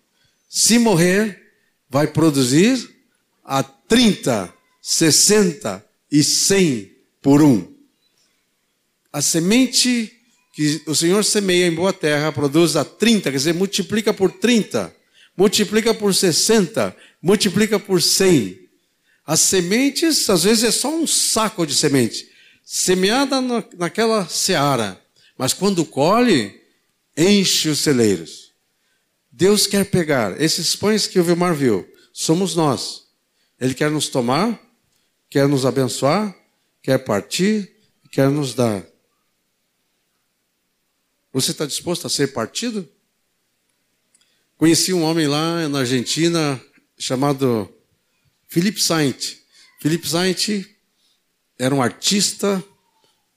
Se 0.47 0.79
morrer, 0.79 1.51
vai 1.89 2.07
produzir 2.09 2.95
a 3.43 3.63
30, 3.63 4.53
60 4.83 5.83
e 6.13 6.23
100 6.23 6.93
por 7.23 7.41
um. 7.41 7.75
A 9.11 9.23
semente 9.23 10.15
que 10.55 10.83
o 10.87 10.95
Senhor 10.95 11.25
semeia 11.25 11.67
em 11.67 11.75
boa 11.75 11.93
terra 11.93 12.31
produz 12.31 12.77
a 12.77 12.85
30, 12.85 13.33
quer 13.33 13.37
dizer, 13.37 13.53
multiplica 13.53 14.15
por 14.15 14.31
30, 14.31 14.95
multiplica 15.37 15.93
por 15.93 16.15
60, 16.15 16.97
multiplica 17.21 17.81
por 17.81 18.01
100. 18.01 18.61
As 19.27 19.41
sementes, 19.41 20.31
às 20.31 20.45
vezes, 20.45 20.63
é 20.63 20.71
só 20.71 20.95
um 20.95 21.09
saco 21.09 21.67
de 21.67 21.75
semente, 21.75 22.29
semeada 22.65 23.41
naquela 23.77 24.29
seara. 24.29 25.01
Mas 25.37 25.53
quando 25.53 25.85
colhe, 25.85 26.61
enche 27.17 27.69
os 27.69 27.81
celeiros. 27.81 28.53
Deus 29.33 29.67
quer 29.67 29.85
pegar 29.85 30.41
esses 30.41 30.77
pães 30.77 31.09
que 31.09 31.19
o 31.19 31.25
Vilmar 31.25 31.57
viu, 31.57 31.85
somos 32.13 32.55
nós. 32.55 33.03
Ele 33.61 33.75
quer 33.75 33.91
nos 33.91 34.09
tomar, 34.09 34.61
quer 35.29 35.49
nos 35.49 35.67
abençoar, 35.67 36.33
quer 36.81 36.99
partir, 36.99 37.73
quer 38.13 38.31
nos 38.31 38.55
dar. 38.55 38.94
Você 41.35 41.51
está 41.51 41.67
disposto 41.67 42.07
a 42.07 42.09
ser 42.09 42.33
partido? 42.33 42.89
Conheci 44.57 44.93
um 44.93 45.03
homem 45.03 45.27
lá 45.27 45.69
na 45.69 45.81
Argentina 45.81 46.63
chamado 46.97 47.69
Philip 48.47 48.81
Saint. 48.81 49.39
Philip 49.81 50.09
Saint 50.09 50.65
era 51.59 51.75
um 51.75 51.83
artista 51.83 52.63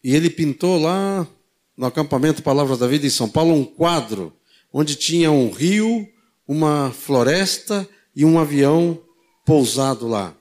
e 0.03 0.13
ele 0.13 0.29
pintou 0.29 0.79
lá 0.79 1.27
no 1.75 1.87
acampamento 1.87 2.43
Palavras 2.43 2.77
da 2.77 2.85
Vida 2.85 3.07
em 3.07 3.09
São 3.09 3.27
Paulo 3.27 3.55
um 3.55 3.65
quadro 3.65 4.31
onde 4.71 4.95
tinha 4.95 5.31
um 5.31 5.49
rio, 5.49 6.07
uma 6.47 6.91
floresta 6.91 7.89
e 8.15 8.23
um 8.23 8.37
avião 8.37 9.03
pousado 9.43 10.07
lá. 10.07 10.37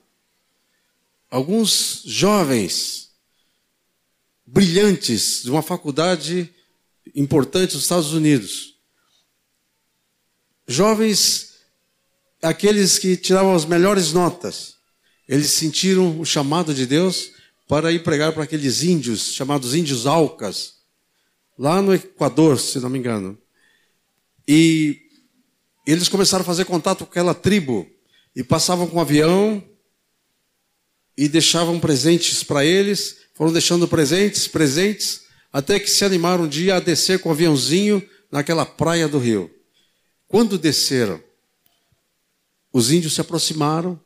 Alguns 1.27 2.03
jovens 2.05 3.13
brilhantes 4.45 5.41
de 5.41 5.49
uma 5.49 5.63
faculdade 5.63 6.53
importante 7.15 7.73
dos 7.73 7.83
Estados 7.83 8.13
Unidos. 8.13 8.75
Jovens, 10.67 11.55
aqueles 12.41 12.99
que 12.99 13.15
tiravam 13.15 13.55
as 13.55 13.65
melhores 13.65 14.11
notas, 14.11 14.75
eles 15.27 15.51
sentiram 15.51 16.19
o 16.19 16.25
chamado 16.25 16.73
de 16.73 16.85
Deus 16.85 17.31
para 17.67 17.91
ir 17.91 18.03
pregar 18.03 18.33
para 18.33 18.43
aqueles 18.43 18.83
índios, 18.83 19.33
chamados 19.33 19.75
índios 19.75 20.05
Alcas, 20.05 20.75
lá 21.57 21.81
no 21.81 21.93
Equador, 21.93 22.59
se 22.59 22.79
não 22.79 22.89
me 22.89 22.99
engano. 22.99 23.37
E 24.47 25.01
eles 25.85 26.07
começaram 26.07 26.43
a 26.43 26.45
fazer 26.45 26.65
contato 26.65 26.99
com 26.99 27.11
aquela 27.11 27.33
tribo 27.33 27.89
e 28.35 28.43
passavam 28.43 28.87
com 28.87 28.97
um 28.97 29.01
avião 29.01 29.63
e 31.17 31.27
deixavam 31.27 31.79
presentes 31.79 32.43
para 32.43 32.63
eles, 32.63 33.17
foram 33.33 33.51
deixando 33.51 33.87
presentes, 33.87 34.47
presentes, 34.47 35.26
até 35.57 35.79
que 35.79 35.89
se 35.89 36.05
animaram 36.05 36.43
um 36.43 36.47
dia 36.47 36.75
a 36.75 36.79
descer 36.79 37.17
com 37.17 37.29
o 37.29 37.31
aviãozinho 37.31 38.07
naquela 38.31 38.63
praia 38.63 39.07
do 39.07 39.17
rio. 39.17 39.49
Quando 40.27 40.55
desceram, 40.55 41.19
os 42.71 42.91
índios 42.91 43.15
se 43.15 43.21
aproximaram 43.21 43.99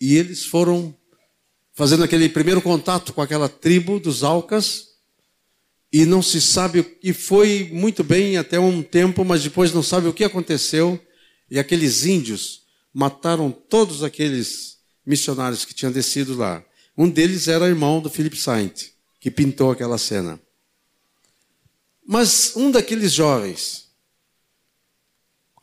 e 0.00 0.16
eles 0.16 0.44
foram 0.44 0.92
fazendo 1.72 2.02
aquele 2.02 2.28
primeiro 2.28 2.60
contato 2.60 3.12
com 3.12 3.22
aquela 3.22 3.48
tribo 3.48 4.00
dos 4.00 4.24
Alcas 4.24 4.88
e 5.92 6.04
não 6.04 6.20
se 6.20 6.40
sabe, 6.40 6.98
e 7.00 7.12
foi 7.12 7.70
muito 7.72 8.02
bem 8.02 8.36
até 8.36 8.58
um 8.58 8.82
tempo, 8.82 9.24
mas 9.24 9.44
depois 9.44 9.72
não 9.72 9.84
sabe 9.84 10.08
o 10.08 10.12
que 10.12 10.24
aconteceu, 10.24 11.00
e 11.48 11.60
aqueles 11.60 12.04
índios 12.04 12.62
mataram 12.92 13.52
todos 13.52 14.02
aqueles 14.02 14.78
missionários 15.06 15.64
que 15.64 15.74
tinham 15.74 15.92
descido 15.92 16.36
lá. 16.36 16.64
Um 16.98 17.08
deles 17.08 17.46
era 17.46 17.68
irmão 17.68 18.00
do 18.00 18.10
Philip 18.10 18.36
Saint, 18.36 18.90
que 19.20 19.30
pintou 19.30 19.70
aquela 19.70 19.98
cena. 19.98 20.40
Mas 22.04 22.56
um 22.56 22.70
daqueles 22.70 23.12
jovens, 23.12 23.88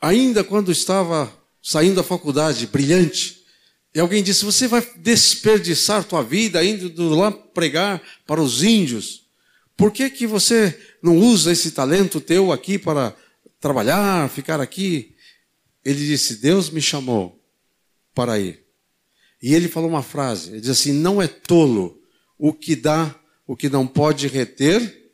ainda 0.00 0.42
quando 0.42 0.72
estava 0.72 1.30
saindo 1.60 1.96
da 1.96 2.02
faculdade, 2.02 2.66
brilhante, 2.68 3.44
e 3.94 4.00
alguém 4.00 4.22
disse: 4.22 4.44
Você 4.44 4.68
vai 4.68 4.80
desperdiçar 4.96 6.04
tua 6.04 6.22
vida 6.22 6.64
indo 6.64 7.14
lá 7.14 7.30
pregar 7.32 8.00
para 8.24 8.40
os 8.40 8.62
índios? 8.62 9.26
Por 9.76 9.92
que, 9.92 10.08
que 10.08 10.26
você 10.26 10.78
não 11.02 11.16
usa 11.18 11.52
esse 11.52 11.72
talento 11.72 12.20
teu 12.20 12.52
aqui 12.52 12.78
para 12.78 13.14
trabalhar, 13.60 14.30
ficar 14.30 14.60
aqui? 14.60 15.16
Ele 15.84 15.98
disse: 15.98 16.36
Deus 16.36 16.70
me 16.70 16.80
chamou 16.80 17.44
para 18.14 18.38
ir. 18.38 18.64
E 19.42 19.54
ele 19.54 19.68
falou 19.68 19.88
uma 19.88 20.02
frase: 20.02 20.50
ele 20.50 20.60
diz 20.60 20.70
assim: 20.70 20.92
Não 20.92 21.20
é 21.20 21.26
tolo 21.26 22.00
o 22.38 22.52
que 22.52 22.76
dá, 22.76 23.14
o 23.48 23.56
que 23.56 23.70
não 23.70 23.86
pode 23.86 24.28
reter, 24.28 25.10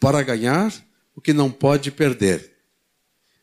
para 0.00 0.20
ganhar 0.20 0.74
o 1.14 1.20
que 1.20 1.32
não 1.32 1.48
pode 1.48 1.92
perder. 1.92 2.56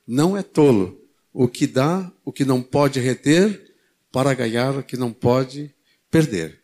Não 0.06 0.38
é 0.38 0.44
tolo 0.44 1.02
o 1.34 1.48
que 1.48 1.66
dá, 1.66 2.12
o 2.24 2.34
que 2.34 2.44
não 2.44 2.62
pode 2.62 3.00
reter, 3.00 3.74
para 4.12 4.34
ganhar 4.34 4.78
o 4.78 4.84
que 4.84 4.98
não 4.98 5.14
pode 5.14 5.74
perder. 6.12 6.62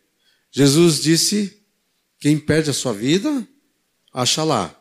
Jesus 0.50 1.00
disse: 1.00 1.62
Quem 2.20 2.38
perde 2.38 2.68
a 2.68 2.74
sua 2.74 2.92
vida, 2.92 3.48
acha 4.12 4.44
lá. 4.44 4.78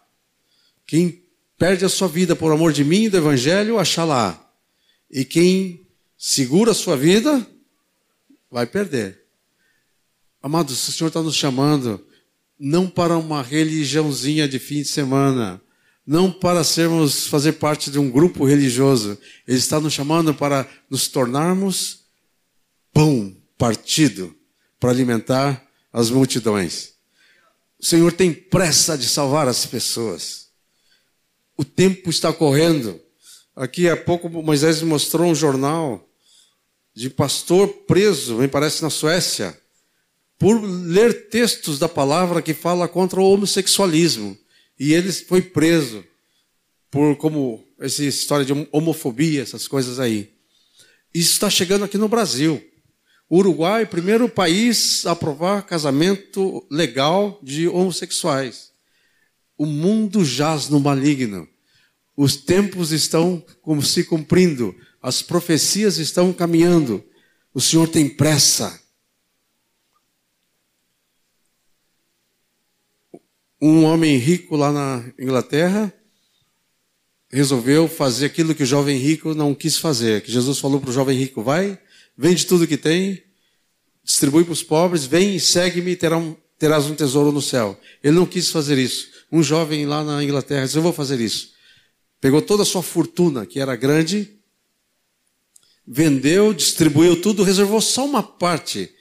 Quem 0.85 1.23
perde 1.57 1.85
a 1.85 1.89
sua 1.89 2.09
vida 2.09 2.35
por 2.35 2.51
amor 2.51 2.73
de 2.73 2.83
mim 2.83 3.03
e 3.03 3.09
do 3.09 3.17
Evangelho, 3.17 3.79
acha 3.79 4.03
lá. 4.03 4.53
E 5.09 5.23
quem 5.23 5.87
segura 6.17 6.71
a 6.71 6.75
sua 6.75 6.97
vida, 6.97 7.47
vai 8.49 8.65
perder. 8.65 9.23
Amados, 10.41 10.87
o 10.87 10.91
Senhor 10.91 11.07
está 11.07 11.21
nos 11.21 11.35
chamando 11.35 12.05
não 12.63 12.87
para 12.87 13.17
uma 13.17 13.41
religiãozinha 13.41 14.47
de 14.47 14.59
fim 14.59 14.83
de 14.83 14.87
semana, 14.87 15.59
não 16.05 16.31
para 16.31 16.63
sermos 16.63 17.25
fazer 17.25 17.53
parte 17.53 17.89
de 17.89 17.97
um 17.97 18.07
grupo 18.07 18.45
religioso. 18.45 19.17
Ele 19.47 19.57
está 19.57 19.79
nos 19.79 19.93
chamando 19.93 20.31
para 20.31 20.69
nos 20.87 21.07
tornarmos 21.07 22.01
pão 22.93 23.35
partido 23.57 24.35
para 24.79 24.91
alimentar 24.91 25.67
as 25.91 26.11
multidões. 26.11 26.93
O 27.79 27.85
Senhor 27.85 28.11
tem 28.11 28.31
pressa 28.31 28.95
de 28.95 29.09
salvar 29.09 29.47
as 29.47 29.65
pessoas. 29.65 30.49
O 31.57 31.65
tempo 31.65 32.11
está 32.11 32.31
correndo. 32.31 33.01
Aqui 33.55 33.89
há 33.89 33.97
pouco 33.97 34.29
Moisés 34.29 34.83
mostrou 34.83 35.31
um 35.31 35.35
jornal 35.35 36.07
de 36.93 37.09
pastor 37.09 37.67
preso, 37.87 38.35
me 38.35 38.47
parece 38.47 38.83
na 38.83 38.91
Suécia, 38.91 39.59
por 40.41 40.59
ler 40.59 41.29
textos 41.29 41.77
da 41.77 41.87
palavra 41.87 42.41
que 42.41 42.51
fala 42.51 42.87
contra 42.87 43.21
o 43.21 43.31
homossexualismo. 43.31 44.35
E 44.79 44.91
ele 44.91 45.11
foi 45.11 45.39
preso 45.39 46.03
por 46.89 47.15
como 47.17 47.63
essa 47.79 48.03
história 48.03 48.43
de 48.43 48.67
homofobia, 48.71 49.43
essas 49.43 49.67
coisas 49.67 49.99
aí. 49.99 50.33
Isso 51.13 51.33
está 51.33 51.47
chegando 51.47 51.85
aqui 51.85 51.95
no 51.95 52.07
Brasil. 52.07 52.59
Uruguai, 53.29 53.85
primeiro 53.85 54.27
país 54.27 55.05
a 55.05 55.11
aprovar 55.11 55.61
casamento 55.61 56.65
legal 56.71 57.39
de 57.43 57.67
homossexuais. 57.67 58.71
O 59.55 59.67
mundo 59.67 60.25
jaz 60.25 60.69
no 60.69 60.79
maligno. 60.79 61.47
Os 62.17 62.35
tempos 62.35 62.91
estão 62.91 63.45
como 63.61 63.83
se 63.83 64.05
cumprindo. 64.05 64.75
As 65.03 65.21
profecias 65.21 65.99
estão 65.99 66.33
caminhando. 66.33 67.03
O 67.53 67.61
Senhor 67.61 67.87
tem 67.87 68.09
pressa. 68.09 68.80
Um 73.61 73.83
homem 73.83 74.17
rico 74.17 74.55
lá 74.55 74.71
na 74.71 75.13
Inglaterra 75.19 75.93
resolveu 77.29 77.87
fazer 77.87 78.25
aquilo 78.25 78.55
que 78.55 78.63
o 78.63 78.65
jovem 78.65 78.97
rico 78.97 79.33
não 79.33 79.53
quis 79.53 79.77
fazer. 79.77 80.21
Que 80.21 80.31
Jesus 80.31 80.57
falou 80.59 80.81
para 80.81 80.89
o 80.89 80.93
jovem 80.93 81.17
rico: 81.17 81.43
vai 81.43 81.77
vende 82.17 82.45
tudo 82.45 82.67
que 82.67 82.77
tem, 82.77 83.23
distribui 84.03 84.43
para 84.43 84.53
os 84.53 84.63
pobres, 84.63 85.05
vem 85.05 85.35
e 85.35 85.39
segue-me 85.39 85.91
e 85.91 85.95
terás 85.95 86.85
um 86.85 86.95
tesouro 86.95 87.31
no 87.31 87.41
céu. 87.41 87.79
Ele 88.03 88.15
não 88.15 88.25
quis 88.25 88.51
fazer 88.51 88.77
isso. 88.77 89.09
Um 89.31 89.41
jovem 89.41 89.85
lá 89.85 90.03
na 90.03 90.23
Inglaterra 90.23 90.65
disse: 90.65 90.77
Eu 90.77 90.83
vou 90.83 90.93
fazer 90.93 91.19
isso. 91.19 91.51
Pegou 92.19 92.41
toda 92.41 92.61
a 92.61 92.65
sua 92.65 92.83
fortuna, 92.83 93.45
que 93.47 93.59
era 93.59 93.75
grande, 93.75 94.37
vendeu, 95.87 96.53
distribuiu 96.53 97.19
tudo, 97.19 97.41
reservou 97.41 97.81
só 97.81 98.05
uma 98.05 98.21
parte, 98.21 98.93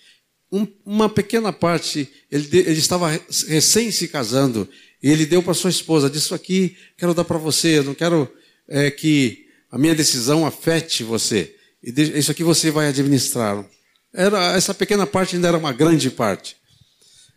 um, 0.52 0.66
uma 0.84 1.08
pequena 1.08 1.52
parte. 1.52 2.10
Ele, 2.30 2.48
ele 2.58 2.78
estava 2.78 3.10
recém 3.48 3.90
se 3.90 4.08
casando 4.08 4.68
e 5.02 5.10
ele 5.10 5.26
deu 5.26 5.42
para 5.42 5.54
sua 5.54 5.70
esposa: 5.70 6.10
Isso 6.12 6.34
aqui 6.34 6.76
quero 6.96 7.14
dar 7.14 7.24
para 7.24 7.38
você, 7.38 7.82
não 7.82 7.94
quero 7.94 8.30
é, 8.68 8.90
que 8.90 9.46
a 9.70 9.78
minha 9.78 9.94
decisão 9.94 10.46
afete 10.46 11.04
você. 11.04 11.54
Isso 11.82 12.30
aqui 12.30 12.44
você 12.44 12.70
vai 12.70 12.88
administrar. 12.88 13.64
Era, 14.12 14.54
essa 14.56 14.74
pequena 14.74 15.06
parte 15.06 15.36
ainda 15.36 15.48
era 15.48 15.56
uma 15.56 15.72
grande 15.72 16.10
parte. 16.10 16.56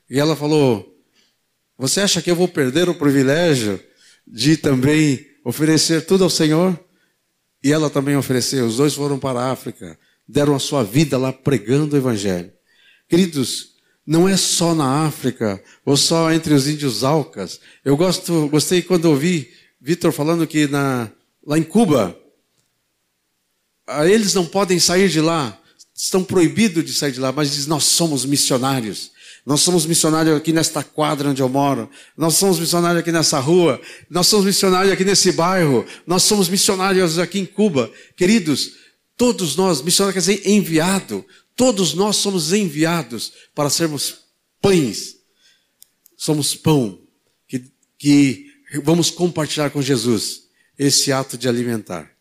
E 0.09 0.19
ela 0.19 0.35
falou: 0.35 0.97
Você 1.77 2.01
acha 2.01 2.21
que 2.21 2.31
eu 2.31 2.35
vou 2.35 2.47
perder 2.47 2.89
o 2.89 2.95
privilégio 2.95 3.79
de 4.27 4.57
também 4.57 5.25
oferecer 5.45 6.05
tudo 6.05 6.23
ao 6.23 6.29
Senhor? 6.29 6.77
E 7.63 7.71
ela 7.71 7.89
também 7.89 8.17
ofereceu. 8.17 8.65
Os 8.65 8.77
dois 8.77 8.93
foram 8.93 9.17
para 9.17 9.39
a 9.39 9.51
África, 9.51 9.97
deram 10.27 10.53
a 10.53 10.59
sua 10.59 10.83
vida 10.83 11.17
lá 11.17 11.31
pregando 11.31 11.95
o 11.95 11.97
Evangelho. 11.97 12.51
Queridos, 13.13 13.73
não 14.07 14.27
é 14.27 14.35
só 14.35 14.73
na 14.73 15.05
África 15.05 15.63
ou 15.85 15.95
só 15.95 16.31
entre 16.31 16.51
os 16.51 16.67
índios 16.67 17.03
Alcas. 17.03 17.59
Eu 17.85 17.95
gosto, 17.95 18.47
gostei 18.49 18.81
quando 18.81 19.05
ouvi 19.05 19.53
Vitor 19.79 20.11
falando 20.11 20.47
que 20.47 20.65
na, 20.65 21.11
lá 21.45 21.55
em 21.59 21.61
Cuba 21.61 22.17
ah, 23.85 24.07
eles 24.07 24.33
não 24.33 24.47
podem 24.47 24.79
sair 24.79 25.09
de 25.09 25.21
lá, 25.21 25.55
estão 25.95 26.23
proibidos 26.23 26.83
de 26.83 26.91
sair 26.91 27.11
de 27.11 27.19
lá, 27.19 27.31
mas 27.31 27.51
diz: 27.51 27.67
nós 27.67 27.83
somos 27.83 28.25
missionários. 28.25 29.11
Nós 29.45 29.61
somos 29.61 29.85
missionários 29.85 30.35
aqui 30.35 30.51
nesta 30.51 30.83
quadra 30.83 31.29
onde 31.29 31.43
eu 31.43 31.49
moro. 31.49 31.91
Nós 32.17 32.33
somos 32.33 32.59
missionários 32.59 33.01
aqui 33.01 33.11
nessa 33.11 33.39
rua. 33.39 33.79
Nós 34.09 34.25
somos 34.25 34.43
missionários 34.43 34.91
aqui 34.91 35.05
nesse 35.05 35.33
bairro. 35.33 35.85
Nós 36.07 36.23
somos 36.23 36.49
missionários 36.49 37.19
aqui 37.19 37.37
em 37.37 37.45
Cuba. 37.45 37.91
Queridos, 38.17 38.71
todos 39.15 39.55
nós, 39.55 39.83
missionários 39.83 40.25
quer 40.25 40.33
dizer 40.33 40.49
enviado. 40.49 41.23
Todos 41.55 41.93
nós 41.93 42.15
somos 42.17 42.51
enviados 42.51 43.33
para 43.53 43.69
sermos 43.69 44.25
pães. 44.61 45.17
Somos 46.17 46.55
pão 46.55 46.99
que, 47.47 47.71
que 47.97 48.51
vamos 48.83 49.09
compartilhar 49.09 49.69
com 49.69 49.81
Jesus 49.81 50.43
esse 50.77 51.11
ato 51.11 51.37
de 51.37 51.47
alimentar. 51.47 52.11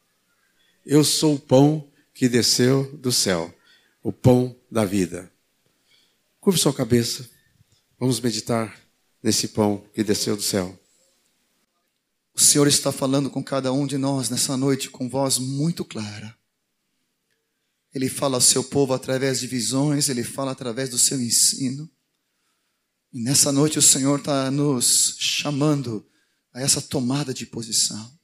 Eu 0.85 1.05
sou 1.05 1.37
o 1.37 1.41
pão 1.41 1.89
que 2.13 2.29
desceu 2.29 2.97
do 2.97 3.13
céu, 3.13 3.55
o 4.03 4.13
pão 4.13 4.55
da 4.71 4.85
vida. 4.85 5.33
Curve 6.41 6.59
sua 6.59 6.75
cabeça. 6.75 7.29
Vamos 7.99 8.21
meditar 8.21 8.77
nesse 9.23 9.49
pão 9.49 9.85
que 9.95 10.03
desceu 10.03 10.37
do 10.37 10.43
céu. 10.43 10.79
O 12.35 12.41
Senhor 12.41 12.67
está 12.67 12.91
falando 12.91 13.31
com 13.31 13.43
cada 13.45 13.73
um 13.73 13.87
de 13.87 13.97
nós 13.97 14.29
nessa 14.29 14.57
noite 14.57 14.91
com 14.91 15.09
voz 15.09 15.39
muito 15.39 15.85
clara. 15.85 16.37
Ele 17.95 18.09
fala 18.09 18.37
ao 18.37 18.41
seu 18.41 18.65
povo 18.65 18.95
através 18.95 19.41
de 19.41 19.47
visões, 19.47 20.09
ele 20.09 20.25
fala 20.25 20.53
através 20.53 20.89
do 20.89 20.99
seu 20.99 21.21
ensino. 21.21 21.91
E 23.13 23.23
nessa 23.23 23.53
noite 23.53 23.79
o 23.79 23.83
Senhor 23.83 24.19
está 24.19 24.51
nos 24.51 25.17
chamando 25.19 26.09
a 26.55 26.61
essa 26.61 26.81
tomada 26.81 27.35
de 27.35 27.45
posição. 27.45 28.19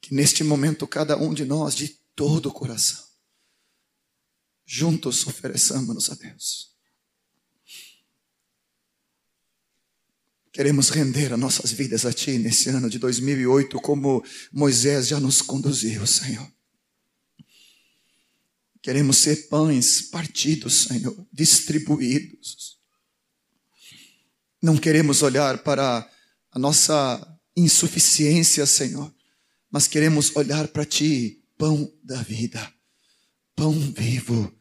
Que 0.00 0.14
neste 0.14 0.44
momento 0.44 0.86
cada 0.86 1.16
um 1.16 1.34
de 1.34 1.44
nós, 1.44 1.74
de 1.74 1.88
todo 2.14 2.46
o 2.46 2.52
coração, 2.52 3.04
juntos 4.64 5.26
ofereçamos-nos 5.26 6.10
a 6.10 6.14
Deus. 6.14 6.77
Queremos 10.58 10.88
render 10.88 11.32
as 11.32 11.38
nossas 11.38 11.70
vidas 11.70 12.04
a 12.04 12.12
Ti 12.12 12.36
nesse 12.36 12.68
ano 12.68 12.90
de 12.90 12.98
2008, 12.98 13.80
como 13.80 14.24
Moisés 14.50 15.06
já 15.06 15.20
nos 15.20 15.40
conduziu, 15.40 16.04
Senhor. 16.04 16.52
Queremos 18.82 19.18
ser 19.18 19.46
pães 19.46 20.02
partidos, 20.02 20.88
Senhor, 20.88 21.28
distribuídos. 21.32 22.76
Não 24.60 24.76
queremos 24.76 25.22
olhar 25.22 25.58
para 25.58 26.10
a 26.50 26.58
nossa 26.58 27.38
insuficiência, 27.56 28.66
Senhor, 28.66 29.14
mas 29.70 29.86
queremos 29.86 30.34
olhar 30.34 30.66
para 30.66 30.84
Ti, 30.84 31.40
pão 31.56 31.88
da 32.02 32.20
vida, 32.20 32.74
pão 33.54 33.72
vivo, 33.96 34.52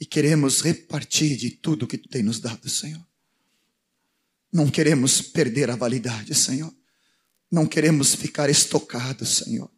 e 0.00 0.06
queremos 0.06 0.60
repartir 0.60 1.36
de 1.36 1.50
tudo 1.50 1.88
que 1.88 1.98
Tu 1.98 2.08
tem 2.08 2.22
nos 2.22 2.38
dado, 2.38 2.68
Senhor. 2.68 3.04
Não 4.54 4.70
queremos 4.70 5.20
perder 5.20 5.68
a 5.68 5.74
validade, 5.74 6.32
Senhor. 6.32 6.72
Não 7.50 7.66
queremos 7.66 8.14
ficar 8.14 8.48
estocados, 8.48 9.38
Senhor. 9.38 9.68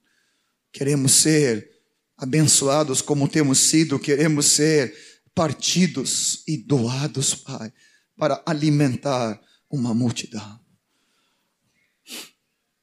Queremos 0.70 1.12
ser 1.12 1.66
abençoados 2.14 3.00
como 3.00 3.26
temos 3.26 3.58
sido, 3.58 3.98
queremos 3.98 4.44
ser 4.44 4.94
partidos 5.34 6.42
e 6.46 6.58
doados, 6.58 7.34
Pai, 7.34 7.72
para 8.18 8.42
alimentar 8.44 9.40
uma 9.70 9.94
multidão. 9.94 10.60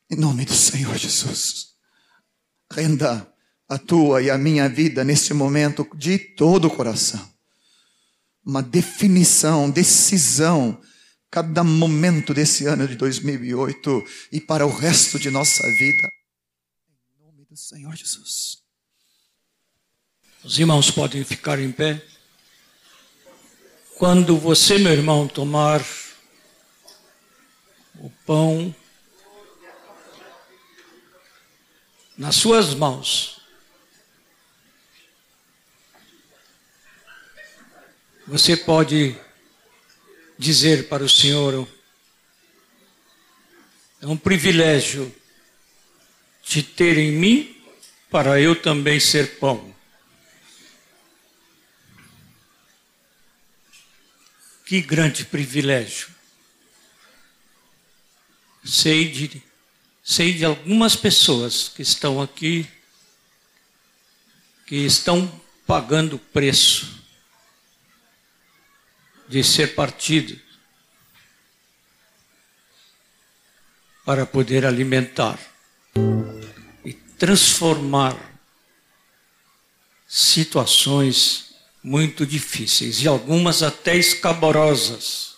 Em 0.10 0.16
nome 0.16 0.46
do 0.46 0.54
Senhor 0.54 0.98
Jesus, 0.98 1.76
renda 2.72 3.32
a 3.70 3.78
tua 3.78 4.24
e 4.24 4.32
a 4.32 4.38
minha 4.38 4.68
vida 4.68 5.04
nesse 5.04 5.32
momento 5.32 5.88
de 5.96 6.18
todo 6.18 6.66
o 6.66 6.76
coração. 6.76 7.32
Uma 8.44 8.64
definição, 8.64 9.70
decisão 9.70 10.82
cada 11.34 11.64
momento 11.64 12.32
desse 12.32 12.68
ano 12.68 12.88
de 12.88 12.96
2008 12.96 14.06
e 14.32 14.40
para 14.40 14.68
o 14.68 14.70
resto 14.70 15.18
de 15.18 15.32
nossa 15.32 15.64
vida. 15.64 16.08
Em 16.88 17.26
nome 17.26 17.44
do 17.50 17.58
Senhor 17.58 17.96
Jesus. 17.96 18.62
Os 20.44 20.60
irmãos 20.60 20.92
podem 20.92 21.24
ficar 21.24 21.60
em 21.60 21.72
pé. 21.72 22.06
Quando 23.98 24.38
você, 24.38 24.78
meu 24.78 24.94
irmão, 24.94 25.28
tomar 25.28 25.84
o 27.96 28.12
pão 28.28 28.76
nas 32.16 32.36
suas 32.36 32.76
mãos, 32.76 33.42
você 38.28 38.56
pode 38.56 39.20
dizer 40.38 40.88
para 40.88 41.04
o 41.04 41.10
Senhor: 41.10 41.68
é 44.02 44.08
um 44.08 44.18
privilégio 44.18 45.14
de 46.44 46.62
ter 46.62 46.98
em 46.98 47.12
mim 47.12 47.56
para 48.10 48.40
eu 48.40 48.56
também 48.56 49.00
ser 49.00 49.40
pão. 49.40 49.74
Que 54.66 54.82
grande 54.82 55.26
privilégio. 55.26 56.10
Sei 58.64 59.10
de, 59.10 59.44
sei 60.04 60.34
de 60.34 60.46
algumas 60.46 60.96
pessoas 60.96 61.70
que 61.70 61.82
estão 61.82 62.22
aqui, 62.22 62.68
que 64.66 64.78
estão 64.78 65.28
pagando 65.66 66.18
preço 66.18 67.03
de 69.34 69.44
ser 69.44 69.74
partido 69.74 70.40
para 74.06 74.28
poder 74.28 74.64
alimentar 74.64 75.40
e 76.86 76.94
transformar 76.94 78.16
situações 80.08 81.56
muito 81.82 82.28
difíceis 82.28 83.02
e 83.02 83.08
algumas 83.08 83.64
até 83.64 83.96
escabrosas. 83.96 85.36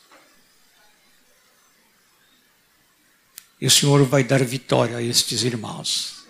E 3.62 3.66
o 3.66 3.72
Senhor 3.72 4.04
vai 4.04 4.26
dar 4.26 4.44
vitória 4.44 4.98
a 4.98 5.02
estes 5.02 5.44
irmãos. 5.44 6.26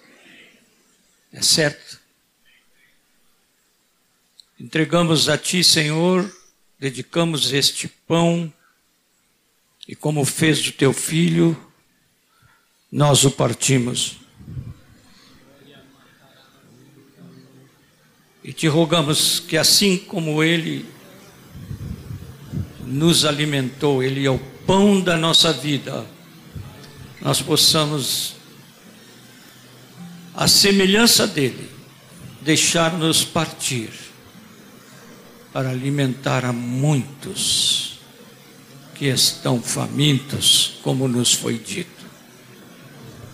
É 1.34 1.42
certo? 1.42 2.00
Entregamos 4.60 5.28
a 5.28 5.36
Ti, 5.36 5.64
Senhor, 5.64 6.32
dedicamos 6.80 7.54
este 7.54 7.88
pão 7.88 8.52
e, 9.88 9.96
como 9.96 10.26
fez 10.26 10.66
o 10.68 10.72
teu 10.72 10.92
filho, 10.92 11.58
nós 12.92 13.24
o 13.24 13.32
partimos. 13.32 14.18
E 18.44 18.54
te 18.54 18.68
rogamos 18.68 19.40
que, 19.40 19.58
assim 19.58 19.98
como 19.98 20.44
ele 20.44 20.86
nos 22.86 23.26
alimentou, 23.26 24.04
ele 24.04 24.26
é 24.26 24.30
o 24.30 24.40
pão 24.66 25.02
da 25.02 25.18
nossa 25.18 25.52
vida, 25.52 26.06
nós 27.22 27.42
possamos, 27.42 28.36
a 30.34 30.48
semelhança 30.48 31.26
dele, 31.26 31.70
deixar-nos 32.42 33.24
partir 33.24 33.90
para 35.56 35.70
alimentar 35.70 36.44
a 36.44 36.52
muitos 36.52 38.00
que 38.94 39.06
estão 39.06 39.62
famintos, 39.62 40.80
como 40.84 41.08
nos 41.08 41.34
foi 41.34 41.58
dito. 41.58 42.04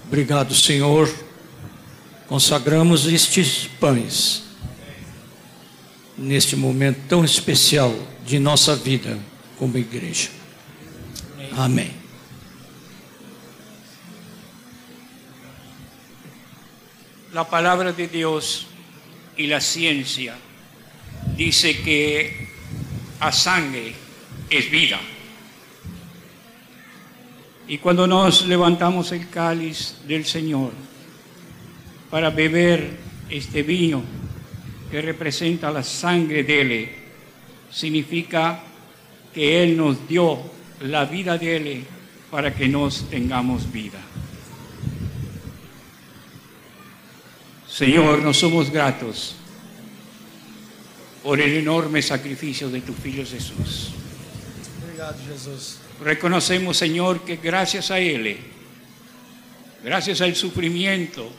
Obrigado, 0.06 0.54
Senhor. 0.54 1.12
Consagramos 2.28 3.08
estes 3.08 3.68
pães 3.80 4.44
neste 6.16 6.56
momento 6.56 7.00
tão 7.10 7.26
especial 7.26 7.92
de 8.24 8.38
nossa 8.38 8.76
vida 8.76 9.18
como 9.58 9.80
igreja. 9.80 10.30
Amém. 11.58 11.92
La 17.34 17.50
palabra 17.50 17.92
de 17.92 18.06
Dios 18.06 18.68
y 19.36 19.48
la 19.48 19.60
ciencia 19.60 20.36
dice 21.46 21.82
que 21.82 22.48
a 23.20 23.32
sangre 23.32 23.94
es 24.48 24.70
vida. 24.70 25.00
Y 27.68 27.80
cuando 27.80 28.06
nos 28.06 28.46
levantamos 28.46 29.12
el 29.12 29.28
cáliz 29.28 29.96
del 30.08 30.24
Señor 30.26 30.72
para 32.12 32.30
beber 32.30 32.96
este 33.28 33.64
vino 33.64 34.04
que 34.92 35.02
representa 35.02 35.72
la 35.72 35.82
sangre 35.82 36.44
de 36.44 36.62
Él, 36.62 36.90
significa 37.72 38.62
que 39.34 39.64
Él 39.64 39.78
nos 39.78 40.08
dio 40.08 40.38
la 40.82 41.06
vida 41.06 41.40
de 41.40 41.56
Él 41.56 41.84
para 42.30 42.54
que 42.54 42.68
nos 42.68 43.10
tengamos 43.10 43.72
vida. 43.72 44.00
Señor, 47.68 48.22
nos 48.22 48.38
somos 48.38 48.70
gratos 48.70 49.38
por 51.24 51.40
el 51.40 51.54
enorme 51.58 52.02
sacrificio 52.02 52.70
de 52.70 52.82
tu 52.82 52.94
Filho 52.94 53.26
Jesús. 53.26 53.92
Obrigado, 54.84 55.16
Jesus. 55.28 55.80
Reconocemos, 56.04 56.78
Señor, 56.78 57.22
que 57.22 57.38
gracias 57.38 57.92
a 57.92 58.00
Él, 58.00 58.38
gracias 59.84 60.22
al 60.22 60.36
sufrimiento, 60.36 61.32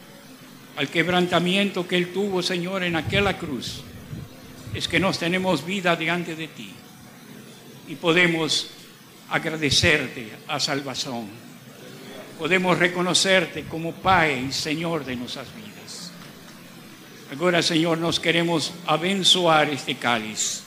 al 0.77 0.89
quebrantamiento 0.89 1.87
que 1.87 1.97
Él 1.97 2.13
tuvo, 2.13 2.43
Señor, 2.43 2.85
en 2.85 2.97
aquella 2.97 3.37
cruz, 3.37 3.83
es 4.75 4.89
que 4.89 5.01
nos 5.01 5.19
tenemos 5.19 5.67
vida 5.67 5.97
delante 5.97 6.37
de 6.37 6.49
ti 6.49 6.71
y 7.89 7.97
podemos 7.97 8.71
agradecerte 9.31 10.29
a 10.49 10.61
salvación. 10.61 11.27
Podemos 12.39 12.79
reconocerte 12.79 13.65
como 13.65 13.93
Padre 13.93 14.43
y 14.49 14.53
Señor 14.53 15.05
de 15.05 15.17
nuestras 15.17 15.47
vidas. 15.55 15.72
Agora, 17.33 17.63
Senhor, 17.63 17.97
nós 17.97 18.19
queremos 18.19 18.75
abençoar 18.87 19.73
este 19.73 19.95
cálice 19.95 20.61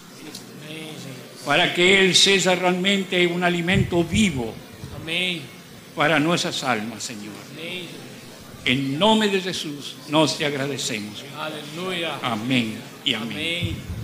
para 1.45 1.71
que 1.75 1.99
Él 1.99 2.15
seja 2.15 2.56
realmente 2.56 3.28
un 3.28 3.43
alimento 3.43 4.04
vivo 4.04 4.51
para 5.95 6.19
nuestras 6.19 6.63
almas, 6.63 7.04
Señor. 7.04 7.36
En 8.65 8.97
nombre 8.97 9.30
de 9.30 9.41
Jesús, 9.41 9.95
nos 10.10 10.39
te 10.39 10.45
agradecemos. 10.45 11.23
Aleluia. 11.38 12.17
Amén 12.23 12.82
y 13.06 13.13
amén. 13.13 13.30
Amém. 13.30 13.94